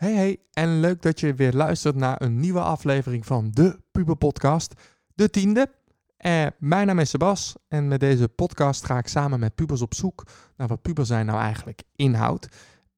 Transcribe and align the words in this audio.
Hey 0.00 0.12
hey, 0.14 0.38
en 0.52 0.80
leuk 0.80 1.02
dat 1.02 1.20
je 1.20 1.34
weer 1.34 1.52
luistert 1.52 1.96
naar 1.96 2.22
een 2.22 2.40
nieuwe 2.40 2.60
aflevering 2.60 3.26
van 3.26 3.50
de 3.50 3.80
Puber 3.90 4.16
Podcast, 4.16 4.74
de 5.14 5.30
tiende. 5.30 5.70
Eh, 6.16 6.46
mijn 6.58 6.86
naam 6.86 6.98
is 6.98 7.10
Sebas 7.10 7.56
en 7.68 7.88
met 7.88 8.00
deze 8.00 8.28
podcast 8.28 8.84
ga 8.84 8.98
ik 8.98 9.06
samen 9.06 9.40
met 9.40 9.54
pubers 9.54 9.82
op 9.82 9.94
zoek 9.94 10.26
naar 10.56 10.68
wat 10.68 10.82
puber 10.82 11.06
zijn 11.06 11.26
nou 11.26 11.40
eigenlijk 11.40 11.82
inhoudt. 11.96 12.48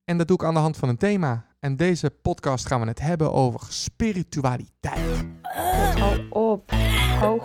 En 0.04 0.18
dat 0.18 0.28
doe 0.28 0.36
ik 0.36 0.44
aan 0.44 0.54
de 0.54 0.60
hand 0.60 0.76
van 0.76 0.88
een 0.88 0.96
thema. 0.96 1.46
En 1.62 1.76
deze 1.76 2.10
podcast 2.10 2.66
gaan 2.66 2.80
we 2.80 2.86
het 2.86 3.00
hebben 3.00 3.32
over 3.32 3.60
spiritualiteit. 3.68 5.24
Hou 5.98 6.28
op. 6.30 6.70
Hou 6.70 7.40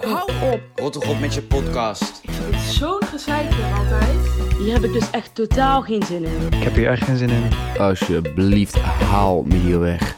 op. 0.53 0.61
Rot 0.75 0.93
toch 0.93 1.09
op 1.09 1.19
met 1.19 1.33
je 1.33 1.43
podcast. 1.43 2.23
Ik 2.23 2.29
vind 2.29 2.55
het 2.55 2.63
zo'n 2.63 3.03
gezeik 3.03 3.51
altijd. 3.75 4.17
Hier 4.57 4.73
heb 4.73 4.83
ik 4.83 4.93
dus 4.93 5.09
echt 5.09 5.35
totaal 5.35 5.81
geen 5.81 6.03
zin 6.03 6.23
in. 6.23 6.45
Ik 6.45 6.63
heb 6.63 6.73
hier 6.73 6.89
echt 6.89 7.03
geen 7.03 7.17
zin 7.17 7.29
in. 7.29 7.49
Alsjeblieft, 7.79 8.75
haal 8.81 9.43
me 9.43 9.55
hier 9.55 9.79
weg. 9.79 10.17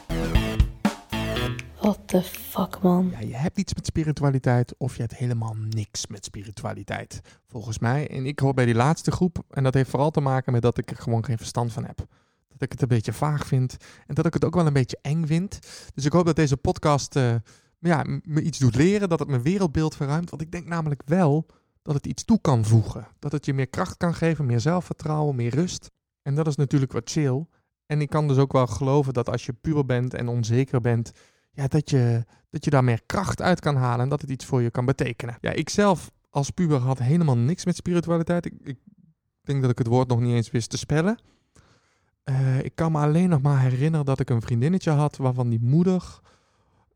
What 1.76 1.98
the 2.06 2.22
fuck, 2.22 2.82
man. 2.82 3.10
Ja, 3.10 3.26
je 3.26 3.36
hebt 3.36 3.58
iets 3.58 3.74
met 3.74 3.86
spiritualiteit 3.86 4.74
of 4.78 4.94
je 4.94 5.00
hebt 5.00 5.16
helemaal 5.16 5.54
niks 5.70 6.06
met 6.06 6.24
spiritualiteit. 6.24 7.20
Volgens 7.46 7.78
mij. 7.78 8.08
En 8.08 8.26
ik 8.26 8.38
hoor 8.38 8.54
bij 8.54 8.64
die 8.64 8.74
laatste 8.74 9.10
groep. 9.10 9.38
En 9.50 9.62
dat 9.62 9.74
heeft 9.74 9.90
vooral 9.90 10.10
te 10.10 10.20
maken 10.20 10.52
met 10.52 10.62
dat 10.62 10.78
ik 10.78 10.90
er 10.90 10.96
gewoon 10.96 11.24
geen 11.24 11.38
verstand 11.38 11.72
van 11.72 11.84
heb. 11.84 12.06
Dat 12.52 12.62
ik 12.62 12.72
het 12.72 12.82
een 12.82 12.88
beetje 12.88 13.12
vaag 13.12 13.46
vind. 13.46 13.76
En 14.06 14.14
dat 14.14 14.26
ik 14.26 14.34
het 14.34 14.44
ook 14.44 14.54
wel 14.54 14.66
een 14.66 14.72
beetje 14.72 14.98
eng 15.02 15.26
vind. 15.26 15.58
Dus 15.94 16.04
ik 16.04 16.12
hoop 16.12 16.26
dat 16.26 16.36
deze 16.36 16.56
podcast 16.56 17.16
eh, 17.16 17.34
ja, 17.78 18.04
me 18.22 18.42
iets 18.42 18.58
doet 18.58 18.74
leren. 18.74 19.08
Dat 19.08 19.18
het 19.18 19.28
mijn 19.28 19.42
wereldbeeld 19.42 19.96
verruimt. 19.96 20.30
Want 20.30 20.42
ik 20.42 20.52
denk 20.52 20.66
namelijk 20.66 21.02
wel 21.04 21.46
dat 21.82 21.94
het 21.94 22.06
iets 22.06 22.24
toe 22.24 22.40
kan 22.40 22.64
voegen. 22.64 23.06
Dat 23.18 23.32
het 23.32 23.46
je 23.46 23.54
meer 23.54 23.68
kracht 23.68 23.96
kan 23.96 24.14
geven, 24.14 24.46
meer 24.46 24.60
zelfvertrouwen, 24.60 25.36
meer 25.36 25.54
rust. 25.54 25.90
En 26.22 26.34
dat 26.34 26.46
is 26.46 26.56
natuurlijk 26.56 26.92
wat 26.92 27.10
chill. 27.10 27.46
En 27.86 28.00
ik 28.00 28.08
kan 28.10 28.28
dus 28.28 28.36
ook 28.36 28.52
wel 28.52 28.66
geloven 28.66 29.12
dat 29.12 29.28
als 29.28 29.46
je 29.46 29.52
puber 29.52 29.86
bent 29.86 30.14
en 30.14 30.28
onzeker 30.28 30.80
bent, 30.80 31.12
ja, 31.52 31.66
dat, 31.66 31.90
je, 31.90 32.24
dat 32.50 32.64
je 32.64 32.70
daar 32.70 32.84
meer 32.84 33.02
kracht 33.06 33.42
uit 33.42 33.60
kan 33.60 33.76
halen 33.76 34.00
en 34.00 34.08
dat 34.08 34.20
het 34.20 34.30
iets 34.30 34.44
voor 34.44 34.62
je 34.62 34.70
kan 34.70 34.84
betekenen. 34.84 35.36
Ja, 35.40 35.52
ik 35.52 35.68
zelf 35.68 36.10
als 36.30 36.50
puber 36.50 36.78
had 36.78 36.98
helemaal 36.98 37.36
niks 37.36 37.64
met 37.64 37.76
spiritualiteit. 37.76 38.46
Ik, 38.46 38.54
ik 38.62 38.78
denk 39.42 39.62
dat 39.62 39.70
ik 39.70 39.78
het 39.78 39.86
woord 39.86 40.08
nog 40.08 40.20
niet 40.20 40.34
eens 40.34 40.50
wist 40.50 40.70
te 40.70 40.78
spellen. 40.78 41.18
Eh, 42.22 42.58
ik 42.58 42.74
kan 42.74 42.92
me 42.92 42.98
alleen 42.98 43.28
nog 43.28 43.40
maar 43.40 43.60
herinneren 43.60 44.06
dat 44.06 44.20
ik 44.20 44.30
een 44.30 44.42
vriendinnetje 44.42 44.90
had 44.90 45.16
waarvan 45.16 45.48
die 45.48 45.60
moeder 45.62 46.20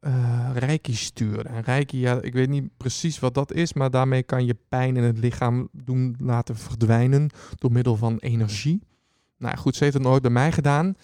eh 0.00 0.50
reiki 0.54 0.94
stuurde. 0.94 1.48
En 1.48 1.62
reiki, 1.62 1.98
ja, 1.98 2.20
ik 2.20 2.32
weet 2.32 2.48
niet 2.48 2.76
precies 2.76 3.18
wat 3.18 3.34
dat 3.34 3.52
is, 3.52 3.72
maar 3.72 3.90
daarmee 3.90 4.22
kan 4.22 4.46
je 4.46 4.56
pijn 4.68 4.96
in 4.96 5.02
het 5.02 5.18
lichaam 5.18 5.68
doen 5.72 6.16
laten 6.18 6.56
verdwijnen 6.56 7.30
door 7.54 7.72
middel 7.72 7.96
van 7.96 8.18
energie. 8.18 8.82
Nou 9.38 9.56
goed, 9.56 9.76
ze 9.76 9.82
heeft 9.82 9.96
het 9.96 10.02
nooit 10.02 10.22
bij 10.22 10.30
mij 10.30 10.52
gedaan. 10.52 10.96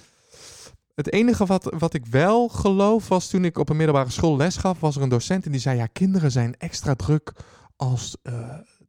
Het 0.94 1.12
enige 1.12 1.46
wat, 1.46 1.74
wat 1.78 1.94
ik 1.94 2.06
wel 2.06 2.48
geloof 2.48 3.08
was 3.08 3.28
toen 3.28 3.44
ik 3.44 3.58
op 3.58 3.68
een 3.68 3.76
middelbare 3.76 4.10
school 4.10 4.36
les 4.36 4.56
gaf, 4.56 4.80
was 4.80 4.96
er 4.96 5.02
een 5.02 5.08
docent 5.08 5.44
en 5.44 5.52
die 5.52 5.60
zei: 5.60 5.76
Ja, 5.76 5.86
kinderen 5.86 6.30
zijn 6.30 6.56
extra 6.56 6.94
druk 6.94 7.32
als 7.76 8.16
eh, 8.22 8.32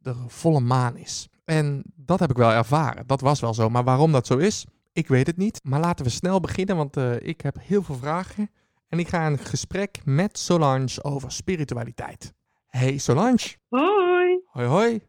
er 0.02 0.16
volle 0.26 0.60
maan 0.60 0.96
is. 0.96 1.28
En 1.44 1.82
dat 1.94 2.20
heb 2.20 2.30
ik 2.30 2.36
wel 2.36 2.50
ervaren. 2.50 3.06
Dat 3.06 3.20
was 3.20 3.40
wel 3.40 3.54
zo. 3.54 3.68
Maar 3.70 3.84
waarom 3.84 4.12
dat 4.12 4.26
zo 4.26 4.36
is, 4.36 4.66
ik 4.92 5.08
weet 5.08 5.26
het 5.26 5.36
niet. 5.36 5.60
Maar 5.64 5.80
laten 5.80 6.04
we 6.04 6.10
snel 6.10 6.40
beginnen, 6.40 6.76
want 6.76 6.96
eh, 6.96 7.20
ik 7.20 7.40
heb 7.40 7.56
heel 7.60 7.82
veel 7.82 7.94
vragen. 7.94 8.50
En 8.88 8.98
ik 8.98 9.08
ga 9.08 9.26
een 9.26 9.38
gesprek 9.38 10.00
met 10.04 10.38
Solange 10.38 11.02
over 11.02 11.32
spiritualiteit. 11.32 12.34
Hey 12.66 12.98
Solange. 12.98 13.56
Hoi. 13.68 14.40
Hoi 14.44 14.66
hoi. 14.66 15.00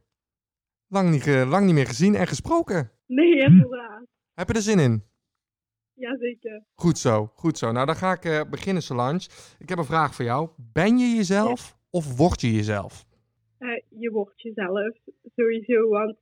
Lang 0.88 1.09
niet, 1.09 1.26
lang 1.26 1.66
niet 1.66 1.73
meer 1.73 1.88
gezien 1.88 2.16
en 2.16 2.28
gesproken. 2.28 2.92
Nee, 3.06 3.39
inderdaad. 3.39 4.06
Heb 4.34 4.48
je 4.48 4.54
er 4.54 4.61
zin 4.61 4.80
in? 4.80 5.04
Jazeker. 5.94 6.64
Goed 6.73 6.98
zo, 6.98 7.31
goed 7.36 7.58
zo. 7.58 7.72
Nou, 7.72 7.86
dan 7.86 7.95
ga 7.95 8.11
ik 8.11 8.26
eh, 8.26 8.42
beginnen, 8.50 8.84
Solange. 8.84 9.30
Ik 9.59 9.70
heb 9.70 9.78
een 9.78 9.86
vraag 9.86 10.16
voor 10.16 10.26
jou. 10.26 10.50
Ben 10.73 10.98
je 10.98 11.16
jezelf 11.16 11.78
of 11.89 12.17
word 12.17 12.42
je 12.42 12.52
jezelf? 12.52 13.06
Eh, 13.58 13.70
je 13.89 14.11
wordt 14.11 14.42
jezelf 14.42 14.98
sowieso, 15.36 15.89
want 15.89 16.17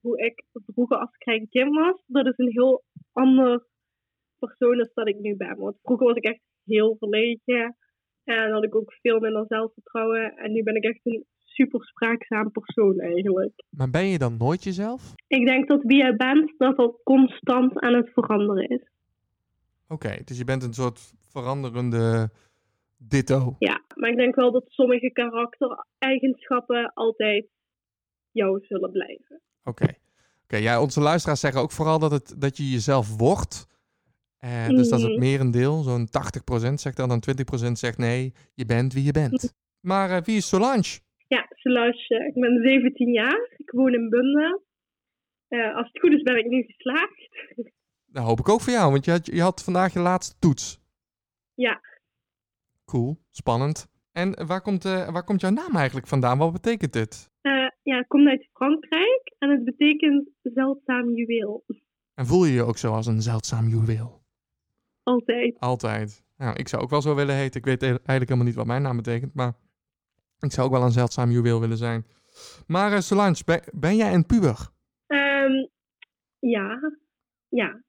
hoe 0.00 0.18
ik 0.18 0.44
vroeger 0.66 0.96
als 0.96 1.16
klein 1.16 1.48
kind 1.48 1.74
was, 1.74 2.02
dat 2.06 2.26
is 2.26 2.38
een 2.38 2.50
heel 2.50 2.84
ander 3.12 3.66
persoon 4.38 4.76
dan 4.76 4.90
dat 4.94 5.08
ik 5.08 5.18
nu 5.18 5.36
ben. 5.36 5.56
Want 5.56 5.76
vroeger 5.82 6.06
was 6.06 6.16
ik 6.16 6.24
echt 6.24 6.40
heel 6.64 6.96
verlegen 6.98 7.76
en 8.24 8.52
had 8.52 8.64
ik 8.64 8.74
ook 8.74 8.92
veel 8.92 9.20
minder 9.20 9.44
zelfvertrouwen. 9.48 10.36
En 10.36 10.52
nu 10.52 10.62
ben 10.62 10.76
ik 10.76 10.84
echt 10.84 11.00
een 11.02 11.24
super 11.44 11.84
spraakzaam 11.84 12.50
persoon 12.50 13.00
eigenlijk. 13.00 13.64
Maar 13.70 13.90
ben 13.90 14.06
je 14.06 14.18
dan 14.18 14.36
nooit 14.36 14.64
jezelf? 14.64 15.14
Ik 15.26 15.46
denk 15.46 15.68
dat 15.68 15.82
wie 15.82 15.96
jij 15.96 16.16
bent, 16.16 16.54
dat 16.58 16.76
dat 16.76 17.00
constant 17.02 17.80
aan 17.80 17.94
het 17.94 18.10
veranderen 18.12 18.68
is. 18.68 18.90
Oké, 19.88 20.22
dus 20.24 20.38
je 20.38 20.44
bent 20.44 20.62
een 20.62 20.72
soort 20.72 21.14
veranderende 21.18 22.30
ditto. 22.96 23.56
Ja, 23.58 23.80
maar 23.94 24.10
ik 24.10 24.16
denk 24.16 24.34
wel 24.34 24.52
dat 24.52 24.64
sommige 24.66 25.10
karaktereigenschappen 25.12 26.92
altijd 26.94 27.46
jou 28.30 28.60
zullen 28.60 28.90
blijven. 28.90 29.40
Oké. 29.64 29.86
Ja, 30.60 30.80
onze 30.80 31.00
luisteraars 31.00 31.40
zeggen 31.40 31.60
ook 31.60 31.70
vooral 31.72 31.98
dat, 31.98 32.10
het, 32.10 32.34
dat 32.40 32.56
je 32.56 32.70
jezelf 32.70 33.16
wordt. 33.16 33.66
Eh, 34.38 34.68
dus 34.68 34.88
dat 34.88 34.98
is 34.98 35.04
het 35.04 35.14
Mhm. 35.14 35.20
merendeel. 35.20 35.82
Zo'n 35.82 36.08
80% 36.10 36.80
zegt 36.80 36.96
dan, 36.96 37.08
dan 37.08 37.20
20% 37.20 37.78
zegt 37.78 37.98
nee, 37.98 38.34
je 38.54 38.64
bent 38.66 38.92
wie 38.92 39.04
je 39.04 39.12
bent. 39.12 39.54
Maar 39.80 40.10
eh, 40.10 40.22
wie 40.22 40.36
is 40.36 40.48
Solange? 40.48 40.98
Ja, 41.26 41.46
Solange, 41.54 42.26
ik 42.34 42.40
ben 42.40 42.60
17 42.62 43.12
jaar. 43.12 43.50
Ik 43.56 43.70
woon 43.70 43.92
in 43.94 44.08
Bunde. 44.08 44.62
Eh, 45.48 45.76
als 45.76 45.86
het 45.92 46.00
goed 46.00 46.12
is 46.12 46.22
ben 46.22 46.36
ik 46.38 46.46
nu 46.46 46.62
geslaagd. 46.62 47.28
Dat 48.06 48.24
hoop 48.24 48.38
ik 48.38 48.48
ook 48.48 48.60
voor 48.60 48.72
jou, 48.72 48.90
want 48.92 49.04
je 49.04 49.10
had, 49.10 49.26
je 49.26 49.40
had 49.42 49.62
vandaag 49.64 49.92
je 49.92 49.98
laatste 49.98 50.34
toets. 50.38 50.80
Ja, 51.54 51.80
Cool, 52.84 53.18
spannend. 53.30 53.86
En 54.12 54.46
waar 54.46 54.60
komt, 54.62 54.84
eh, 54.84 55.08
waar 55.10 55.24
komt 55.24 55.40
jouw 55.40 55.50
naam 55.50 55.76
eigenlijk 55.76 56.06
vandaan? 56.06 56.38
Wat 56.38 56.52
betekent 56.52 56.92
dit? 56.92 57.30
Ja, 57.82 57.98
ik 57.98 58.08
kom 58.08 58.28
uit 58.28 58.48
Frankrijk 58.52 59.34
en 59.38 59.50
het 59.50 59.64
betekent 59.64 60.28
zeldzaam 60.42 61.14
juweel. 61.14 61.64
En 62.14 62.26
voel 62.26 62.44
je 62.44 62.52
je 62.52 62.62
ook 62.62 62.78
zo 62.78 62.92
als 62.92 63.06
een 63.06 63.22
zeldzaam 63.22 63.68
juweel? 63.68 64.22
Altijd. 65.02 65.58
Altijd. 65.58 66.24
Nou, 66.36 66.56
ik 66.56 66.68
zou 66.68 66.82
ook 66.82 66.90
wel 66.90 67.02
zo 67.02 67.14
willen 67.14 67.34
heten. 67.34 67.60
Ik 67.60 67.66
weet 67.66 67.82
eigenlijk 67.82 68.06
helemaal 68.06 68.44
niet 68.44 68.54
wat 68.54 68.66
mijn 68.66 68.82
naam 68.82 68.96
betekent, 68.96 69.34
maar 69.34 69.52
ik 70.40 70.52
zou 70.52 70.66
ook 70.66 70.72
wel 70.72 70.82
een 70.82 70.90
zeldzaam 70.90 71.30
juweel 71.30 71.60
willen 71.60 71.76
zijn. 71.76 72.06
Maar 72.66 72.92
eh, 72.92 72.98
Solange, 72.98 73.42
ben, 73.44 73.62
ben 73.74 73.96
jij 73.96 74.14
een 74.14 74.26
puber? 74.26 74.70
Ehm, 75.06 75.66
ja, 76.38 76.92
ja. 77.48 77.82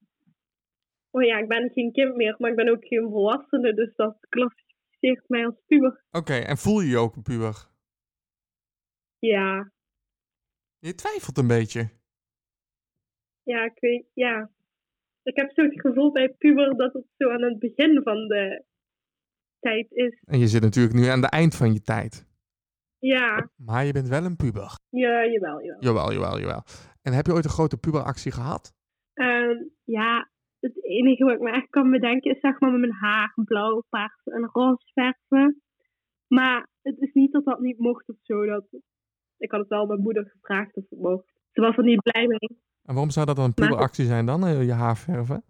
Oh 1.11 1.23
ja, 1.23 1.37
ik 1.37 1.47
ben 1.47 1.71
geen 1.73 1.91
kind 1.91 2.15
meer, 2.15 2.35
maar 2.37 2.49
ik 2.49 2.55
ben 2.55 2.69
ook 2.69 2.85
geen 2.85 3.09
volwassene, 3.09 3.73
dus 3.73 3.95
dat 3.95 4.17
klassificeert 4.29 5.29
mij 5.29 5.45
als 5.45 5.55
puber. 5.67 6.03
Oké, 6.11 6.33
en 6.33 6.57
voel 6.57 6.81
je 6.81 6.89
je 6.89 6.97
ook 6.97 7.15
een 7.15 7.21
puber? 7.21 7.71
Ja, 9.19 9.71
Je 10.87 10.95
twijfelt 10.95 11.37
een 11.37 11.47
beetje. 11.47 11.89
ja, 13.43 13.63
ik 13.63 13.79
weet, 13.79 14.05
ja. 14.13 14.51
Ik 15.23 15.35
heb 15.35 15.51
zo 15.51 15.61
het 15.63 15.81
gevoel 15.81 16.11
bij 16.11 16.29
puber 16.29 16.75
dat 16.77 16.93
het 16.93 17.05
zo 17.17 17.29
aan 17.29 17.41
het 17.41 17.59
begin 17.59 18.01
van 18.03 18.27
de 18.27 18.63
tijd 19.59 19.91
is. 19.91 20.21
En 20.25 20.39
je 20.39 20.47
zit 20.47 20.61
natuurlijk 20.61 20.95
nu 20.95 21.05
aan 21.05 21.21
het 21.21 21.31
eind 21.31 21.55
van 21.55 21.73
je 21.73 21.81
tijd. 21.81 22.27
Ja, 22.97 23.49
Maar 23.55 23.85
je 23.85 23.91
bent 23.91 24.07
wel 24.07 24.23
een 24.25 24.35
puber. 24.35 24.79
ja, 24.89 25.25
jawel, 25.25 25.61
jawel. 25.63 25.81
Jawel, 25.81 26.13
jawel, 26.13 26.39
jawel. 26.39 26.63
En 27.01 27.13
heb 27.13 27.25
je 27.25 27.33
ooit 27.33 27.45
een 27.45 27.57
grote 27.59 27.77
puberactie 27.77 28.31
gehad? 28.31 28.73
Ehm, 29.13 29.63
ja, 29.83 30.29
het 30.59 30.83
enige 30.83 31.23
wat 31.23 31.33
ik 31.33 31.39
me 31.41 31.51
echt 31.51 31.69
kan 31.69 31.91
bedenken 31.91 32.31
is 32.31 32.39
zeg 32.39 32.59
maar 32.59 32.71
met 32.71 32.79
mijn 32.79 32.93
haar 32.93 33.33
blauw, 33.45 33.83
paars 33.89 34.23
en 34.23 34.49
roze 34.51 34.91
verven. 34.93 35.61
Maar 36.27 36.67
het 36.81 36.97
is 36.99 37.13
niet 37.13 37.31
dat 37.31 37.45
dat 37.45 37.59
niet 37.59 37.79
mocht 37.79 38.09
of 38.09 38.15
zo. 38.21 38.45
Dat, 38.45 38.65
ik 39.43 39.51
had 39.51 39.59
het 39.59 39.69
wel 39.69 39.85
mijn 39.85 40.01
moeder 40.01 40.25
gevraagd 40.33 40.75
of 40.75 40.83
het 40.89 40.99
mocht. 40.99 41.25
Ze 41.51 41.61
was 41.61 41.77
er 41.77 41.83
niet 41.83 42.01
blij 42.01 42.27
mee. 42.27 42.57
En 42.85 42.93
waarom 42.93 43.09
zou 43.09 43.25
dat 43.25 43.35
dan 43.35 43.45
een 43.45 43.53
puberactie 43.53 44.05
zijn 44.05 44.25
dan, 44.25 44.45
eh, 44.45 44.65
je 44.65 44.71
haar 44.71 44.97
verven? 44.97 45.43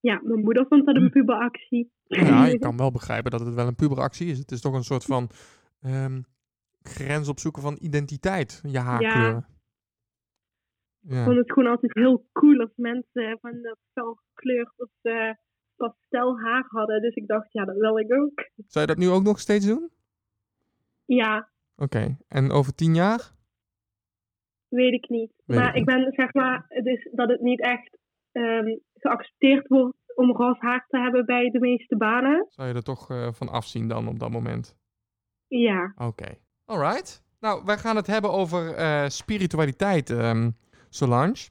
Ja, 0.00 0.20
mijn 0.22 0.40
moeder 0.40 0.66
vond 0.68 0.86
dat 0.86 0.96
een 0.96 1.10
puberactie. 1.10 1.90
Ja, 2.06 2.44
je 2.46 2.58
kan 2.58 2.76
wel 2.76 2.90
begrijpen 2.90 3.30
dat 3.30 3.40
het 3.40 3.54
wel 3.54 3.66
een 3.66 3.74
puberactie 3.74 4.26
is. 4.26 4.38
Het 4.38 4.50
is 4.50 4.60
toch 4.60 4.74
een 4.74 4.84
soort 4.84 5.04
van 5.04 5.28
ehm, 5.82 6.20
grens 6.82 7.28
opzoeken 7.28 7.62
van 7.62 7.76
identiteit, 7.80 8.60
je 8.66 8.78
haarkleuren. 8.78 9.46
Ik 11.02 11.12
Ja. 11.12 11.24
vond 11.24 11.36
het 11.36 11.52
gewoon 11.52 11.70
altijd 11.70 11.94
heel 11.94 12.26
cool 12.32 12.60
als 12.60 12.72
mensen 12.76 13.38
van 13.40 13.62
dat 13.62 13.78
fel 13.92 14.18
gekleurd 14.34 14.72
of 14.76 14.88
eh 15.02 15.30
pastel 15.76 16.40
haar 16.40 16.64
hadden. 16.68 17.00
Dus 17.02 17.14
ik 17.14 17.26
dacht, 17.26 17.52
ja, 17.52 17.64
dat 17.64 17.76
wil 17.76 17.98
ik 17.98 18.12
ook. 18.12 18.48
Zou 18.66 18.86
je 18.86 18.94
dat 18.94 18.96
nu 19.04 19.08
ook 19.08 19.22
nog 19.22 19.38
steeds 19.40 19.66
doen? 19.66 19.90
Ja, 21.04 21.48
Oké, 21.76 22.16
en 22.28 22.50
over 22.50 22.74
tien 22.74 22.94
jaar? 22.94 23.34
weet 24.68 24.92
ik 24.92 25.08
niet. 25.08 25.32
Weet 25.44 25.58
maar 25.58 25.76
ik 25.76 25.84
ben 25.84 26.12
zeg 26.12 26.32
maar, 26.34 26.64
het 26.68 26.86
is 26.86 27.08
dat 27.12 27.28
het 27.28 27.40
niet 27.40 27.60
echt 27.60 27.98
ehm, 28.32 28.76
geaccepteerd 28.94 29.68
wordt 29.68 29.96
om 30.14 30.32
roze 30.32 30.60
haar 30.60 30.86
te 30.88 30.98
hebben 30.98 31.26
bij 31.26 31.50
de 31.50 31.60
meeste 31.60 31.96
banen. 31.96 32.46
Zou 32.48 32.68
je 32.68 32.74
er 32.74 32.82
toch 32.82 33.10
eh, 33.10 33.32
van 33.32 33.48
afzien 33.48 33.88
dan 33.88 34.08
op 34.08 34.18
dat 34.18 34.30
moment? 34.30 34.76
Ja, 35.48 35.94
Oké. 35.96 36.38
Alright. 36.64 37.24
Nou, 37.40 37.62
wij 37.64 37.78
gaan 37.78 37.96
het 37.96 38.06
hebben 38.06 38.30
over 38.32 38.74
eh, 38.74 39.08
spiritualiteit, 39.08 40.10
ehm, 40.10 40.50
Solange. 40.88 41.48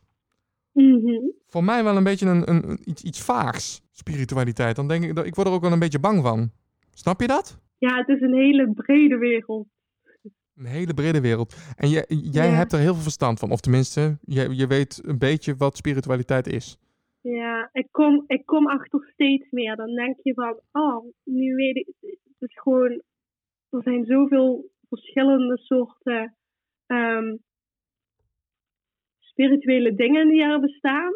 Mhm. 0.71 1.29
Voor 1.47 1.63
mij 1.63 1.83
wel 1.83 1.97
een 1.97 2.03
beetje 2.03 2.29
een, 2.29 2.49
een, 2.49 2.69
een- 2.69 2.89
iets, 2.89 3.03
iets 3.03 3.23
vaags, 3.23 3.81
spiritualiteit. 3.91 4.75
Dan 4.75 4.87
denk 4.87 5.03
ik, 5.03 5.25
ik 5.25 5.35
word 5.35 5.47
er 5.47 5.53
ook 5.53 5.61
wel 5.61 5.71
een 5.71 5.79
beetje 5.79 5.99
bang 5.99 6.21
van. 6.21 6.51
Snap 6.93 7.21
je 7.21 7.27
dat? 7.27 7.59
Ja, 7.77 7.97
het 7.97 8.07
is 8.07 8.21
een 8.21 8.33
hele 8.33 8.71
brede 8.73 9.17
wereld. 9.17 9.67
Een 10.55 10.65
hele 10.65 10.93
brede 10.93 11.21
wereld. 11.21 11.55
En 11.75 11.89
jij, 11.89 12.05
jij 12.07 12.47
Ja. 12.49 12.53
hebt 12.53 12.73
er 12.73 12.79
heel 12.79 12.93
veel 12.93 13.03
verstand 13.03 13.39
van. 13.39 13.51
Of 13.51 13.59
tenminste, 13.59 14.17
je, 14.21 14.55
je 14.55 14.67
weet 14.67 15.01
een 15.05 15.17
beetje 15.17 15.55
wat 15.55 15.77
spiritualiteit 15.77 16.47
is. 16.47 16.77
Ja, 17.21 17.69
ik 17.71 17.87
kom, 17.91 18.23
ik 18.27 18.45
kom 18.45 18.67
achter 18.67 19.09
steeds 19.13 19.51
meer. 19.51 19.75
Dan 19.75 19.95
denk 19.95 20.15
je 20.21 20.33
van, 20.33 20.59
oh, 20.71 21.05
nu 21.23 21.55
weet 21.55 21.75
ik, 21.75 21.87
het 21.99 22.49
is 22.49 22.59
gewoon, 22.59 23.01
er 23.69 23.81
zijn 23.83 24.05
zoveel 24.05 24.69
verschillende 24.89 25.57
soorten 25.57 26.35
ehm, 26.85 27.35
spirituele 29.19 29.95
dingen 29.95 30.27
die 30.29 30.41
er 30.43 30.59
bestaan. 30.59 31.13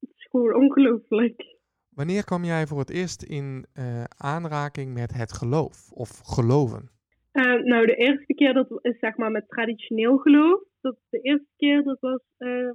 Het 0.00 0.10
is 0.16 0.26
gewoon 0.30 0.54
ongelooflijk. 0.54 1.56
Wanneer 1.88 2.24
kwam 2.24 2.44
jij 2.44 2.66
voor 2.66 2.78
het 2.78 2.90
eerst 2.90 3.22
in 3.22 3.66
eh, 3.72 4.04
aanraking 4.04 4.94
met 4.94 5.12
het 5.14 5.32
geloof 5.32 5.92
of 5.92 6.20
geloven? 6.24 6.90
Eh, 7.32 7.62
nou, 7.62 7.86
de 7.86 7.94
eerste 7.94 8.34
keer 8.34 8.54
dat 8.54 8.78
is 8.84 8.98
zeg 8.98 9.16
maar 9.16 9.30
met 9.30 9.48
traditioneel 9.48 10.16
geloof. 10.16 10.60
Dat 10.80 10.98
de 11.08 11.20
eerste 11.20 11.52
keer 11.56 11.82
dat 11.82 12.00
was, 12.00 12.22
eh, 12.36 12.70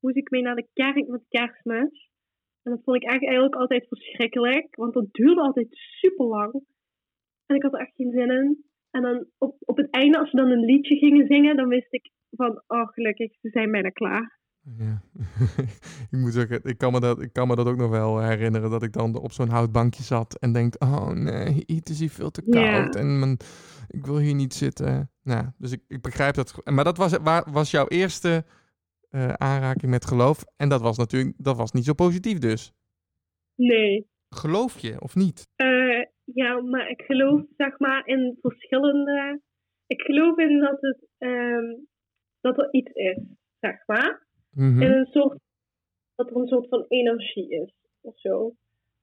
moest 0.00 0.16
ik 0.16 0.30
mee 0.30 0.42
naar 0.42 0.56
de 0.56 0.68
kerk 0.72 1.06
met 1.06 1.24
kerstmis. 1.28 2.10
En 2.62 2.72
dat 2.72 2.82
vond 2.84 2.96
ik 2.96 3.08
eigenlijk 3.08 3.54
altijd 3.54 3.88
verschrikkelijk, 3.88 4.76
want 4.76 4.94
dat 4.94 5.12
duurde 5.12 5.40
altijd 5.40 5.68
super 5.70 6.26
lang. 6.26 6.52
En 7.46 7.56
ik 7.56 7.62
had 7.62 7.72
er 7.72 7.80
echt 7.80 7.94
geen 7.94 8.10
zin 8.10 8.30
in. 8.30 8.64
En 8.90 9.02
dan 9.02 9.26
op, 9.38 9.56
op 9.60 9.76
het 9.76 9.90
einde, 9.90 10.18
als 10.18 10.30
we 10.30 10.36
dan 10.36 10.50
een 10.50 10.64
liedje 10.64 10.96
gingen 10.96 11.26
zingen, 11.26 11.56
dan 11.56 11.68
wist 11.68 11.92
ik 11.92 12.10
van, 12.30 12.62
oh 12.66 12.88
gelukkig, 12.88 13.32
ze 13.40 13.48
zijn 13.48 13.70
bijna 13.70 13.88
klaar. 13.88 14.37
Ja. 14.76 15.02
ik 16.10 16.18
moet 16.18 16.32
zeggen, 16.32 16.60
ik 16.64 16.78
kan, 16.78 16.92
me 16.92 17.00
dat, 17.00 17.22
ik 17.22 17.32
kan 17.32 17.48
me 17.48 17.56
dat 17.56 17.66
ook 17.66 17.76
nog 17.76 17.90
wel 17.90 18.20
herinneren. 18.20 18.70
Dat 18.70 18.82
ik 18.82 18.92
dan 18.92 19.16
op 19.16 19.32
zo'n 19.32 19.48
houtbankje 19.48 20.02
zat 20.02 20.38
en 20.38 20.52
denk: 20.52 20.74
Oh 20.82 21.08
nee, 21.08 21.62
het 21.66 21.88
is 21.88 21.98
hier 21.98 22.10
veel 22.10 22.30
te 22.30 22.42
Ja. 22.44 22.72
koud. 22.80 22.94
En 22.96 23.18
mijn, 23.18 23.36
ik 23.88 24.06
wil 24.06 24.18
hier 24.18 24.34
niet 24.34 24.54
zitten. 24.54 25.10
Nou, 25.22 25.46
dus 25.58 25.72
ik, 25.72 25.82
ik 25.88 26.02
begrijp 26.02 26.34
dat. 26.34 26.60
Maar 26.64 26.84
dat 26.84 26.96
was, 26.96 27.16
waar, 27.16 27.52
was 27.52 27.70
jouw 27.70 27.86
eerste 27.88 28.44
eh, 29.10 29.32
aanraking 29.32 29.90
met 29.90 30.06
geloof. 30.06 30.44
En 30.56 30.68
dat 30.68 30.80
was 30.80 30.96
natuurlijk 30.96 31.34
dat 31.36 31.56
was 31.56 31.72
niet 31.72 31.84
zo 31.84 31.92
positief 31.94 32.38
dus. 32.38 32.72
Nee. 33.54 34.06
Geloof 34.28 34.78
je 34.78 35.00
of 35.00 35.14
niet? 35.14 35.48
Eh, 35.56 36.04
ja, 36.24 36.60
maar 36.60 36.88
ik 36.90 37.02
geloof 37.02 37.42
zeg 37.56 37.78
maar 37.78 38.06
in 38.06 38.38
verschillende. 38.40 39.40
Ik 39.86 40.00
geloof 40.00 40.38
in 40.38 40.58
dat 40.60 40.76
het 40.80 41.06
ehm, 41.18 41.74
dat 42.40 42.58
er 42.58 42.68
iets 42.72 42.90
is, 42.92 43.18
zeg 43.60 43.86
maar. 43.86 44.26
Mhm. 44.50 44.82
In 44.82 44.90
een 44.92 45.06
soort 45.06 45.38
dat 46.14 46.30
er 46.30 46.36
een 46.36 46.46
soort 46.46 46.68
van 46.68 46.84
energie 46.88 47.48
is 47.48 47.74
of 48.00 48.18
zo. 48.18 48.54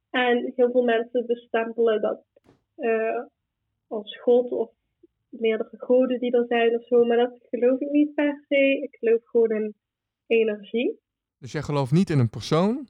En 0.10 0.52
heel 0.56 0.72
veel 0.72 0.84
mensen 0.84 1.26
bestempelen 1.26 2.02
dat 2.02 2.24
eh, 2.76 3.24
als 3.88 4.20
God 4.20 4.52
of 4.52 4.72
meerdere 5.30 5.78
goden 5.78 6.20
die 6.20 6.32
er 6.32 6.46
zijn 6.48 6.76
of 6.76 6.86
zo, 6.86 7.04
maar 7.06 7.18
dat 7.18 7.40
geloof 7.50 7.80
ik 7.80 7.90
niet 7.90 8.14
per 8.14 8.46
se. 8.48 8.82
Ik 8.82 8.96
geloof 9.00 9.22
gewoon 9.24 9.52
in 9.52 9.76
energie. 10.28 11.00
Dus 11.38 11.52
jij 11.52 11.62
gelooft 11.62 11.92
niet 11.92 12.10
in 12.10 12.20
een 12.20 12.30
persoon 12.30 12.88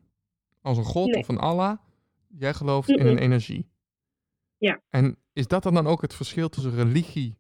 als 0.61 0.77
een 0.77 0.83
god 0.83 1.07
Nee. 1.07 1.19
of 1.19 1.27
een 1.27 1.37
Allah. 1.37 1.77
Jij 2.37 2.53
gelooft 2.53 2.89
in 2.89 3.05
een 3.05 3.17
energie. 3.17 3.69
Ja. 4.57 4.81
En 4.89 5.17
is 5.33 5.47
dat 5.47 5.63
dan 5.63 5.87
ook 5.87 6.01
het 6.01 6.13
verschil 6.15 6.49
tussen 6.49 6.75
religie 6.75 7.37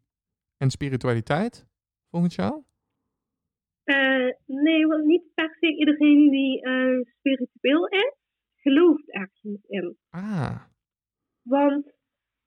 en 0.57 0.69
spiritualiteit, 0.69 1.67
volgens 2.09 2.35
jou? 2.35 2.63
Eh, 3.85 4.29
nee, 4.45 4.87
want 4.87 5.05
niet 5.05 5.33
per 5.33 5.57
se 5.59 5.75
iedereen 5.75 6.29
die 6.29 6.61
eh, 6.61 6.99
spiritueel 7.17 7.87
is, 7.87 8.13
gelooft 8.55 9.11
ergens 9.11 9.65
in. 9.67 9.97
Ah, 10.09 10.61
Want 11.43 11.93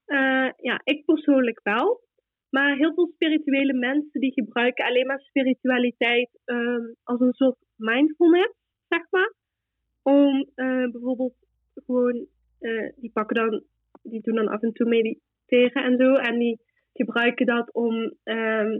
eh, 0.04 0.50
ja, 0.56 0.80
ik 0.84 1.04
persoonlijk 1.04 1.60
wel. 1.62 2.06
Maar 2.50 2.76
heel 2.76 2.94
veel 2.94 3.10
spirituele 3.14 3.72
mensen 3.72 4.20
die 4.20 4.32
gebruiken 4.32 4.84
alleen 4.84 5.06
maar 5.06 5.20
spiritualiteit 5.20 6.30
ehm, 6.44 6.92
als 7.02 7.20
een 7.20 7.32
soort 7.32 7.56
mindfulness, 7.76 8.54
zeg 8.88 9.10
maar. 9.10 9.32
Om 10.02 10.50
bijvoorbeeld 10.90 11.34
gewoon, 11.74 12.26
die 12.96 13.10
pakken 13.12 13.36
dan, 13.36 13.64
die 14.02 14.20
doen 14.20 14.34
dan 14.34 14.48
af 14.48 14.62
en 14.62 14.72
toe 14.72 14.88
mediteren 14.88 15.84
en 15.84 15.96
zo. 15.96 16.14
En 16.14 16.38
die 16.38 16.60
gebruiken 16.92 17.46
dat 17.46 17.72
om 17.72 18.14
ehm, 18.22 18.78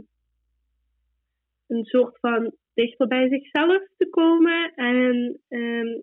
een 1.69 1.85
soort 1.85 2.19
van 2.19 2.53
dichter 2.73 3.07
bij 3.07 3.29
zichzelf 3.29 3.81
te 3.97 4.09
komen. 4.09 4.73
En 4.75 5.39
ehm, 5.47 6.01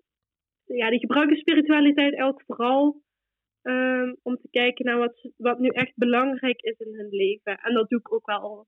ja, 0.65 0.91
die 0.91 0.99
gebruiken 0.99 1.37
spiritualiteit 1.37 2.21
ook 2.21 2.43
vooral 2.47 3.03
ehm, 3.63 4.15
om 4.23 4.37
te 4.37 4.49
kijken 4.51 4.85
naar 4.85 4.99
wat, 4.99 5.31
wat 5.37 5.59
nu 5.59 5.69
echt 5.69 5.93
belangrijk 5.95 6.61
is 6.61 6.79
in 6.79 6.95
hun 6.95 7.09
leven. 7.11 7.59
En 7.59 7.75
dat 7.75 7.89
doe 7.89 7.99
ik 7.99 8.13
ook 8.13 8.27
wel. 8.27 8.67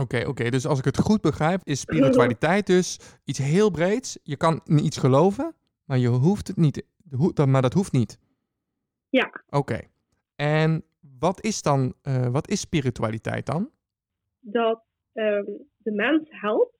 oké, 0.00 0.28
oké. 0.28 0.50
Dus 0.50 0.66
als 0.66 0.78
ik 0.78 0.84
het 0.84 0.98
goed 0.98 1.20
begrijp, 1.20 1.60
is 1.64 1.80
spiritualiteit 1.88 2.66
dus 2.66 3.18
iets 3.24 3.38
heel 3.38 3.70
breeds. 3.70 4.18
Je 4.22 4.36
kan 4.36 4.60
in 4.64 4.84
iets 4.84 4.98
geloven, 4.98 5.54
maar 5.84 5.98
je 5.98 6.08
hoeft 6.08 6.48
het 6.48 6.56
niet. 6.56 6.86
Maar 7.46 7.62
dat 7.62 7.72
hoeft 7.72 7.92
niet. 7.92 8.18
Ja. 9.08 9.42
Oké. 9.50 9.80
En 10.36 10.84
wat 11.18 11.44
is 11.44 11.62
dan, 11.62 11.94
eh, 12.02 12.28
wat 12.28 12.48
is 12.48 12.60
spiritualiteit 12.60 13.46
dan? 13.46 13.70
Dat 14.40 14.85
ehm, 15.16 15.44
de 15.78 15.92
mens 15.92 16.22
helpt 16.30 16.74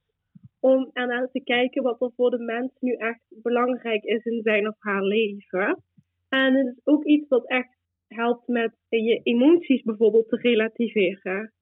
om 0.61 0.91
ernaar 0.93 1.29
te 1.33 1.41
kijken 1.41 1.83
wat 1.83 2.01
er 2.01 2.11
voor 2.17 2.31
de 2.31 2.39
mens 2.45 2.73
nu 2.81 2.93
echt 2.93 3.21
belangrijk 3.29 4.05
is 4.05 4.25
in 4.25 4.41
zijn 4.43 4.69
of 4.69 4.75
haar 4.79 5.03
leven. 5.03 5.83
En 6.29 6.55
het 6.55 6.67
is 6.67 6.81
ook 6.85 7.05
iets 7.05 7.29
wat 7.29 7.47
echt 7.49 7.77
helpt 8.09 8.49
met 8.49 8.73
je 8.89 9.21
emoties 9.23 9.83
bijvoorbeeld 9.83 10.29
te 10.29 10.37
relativeren. 10.37 11.53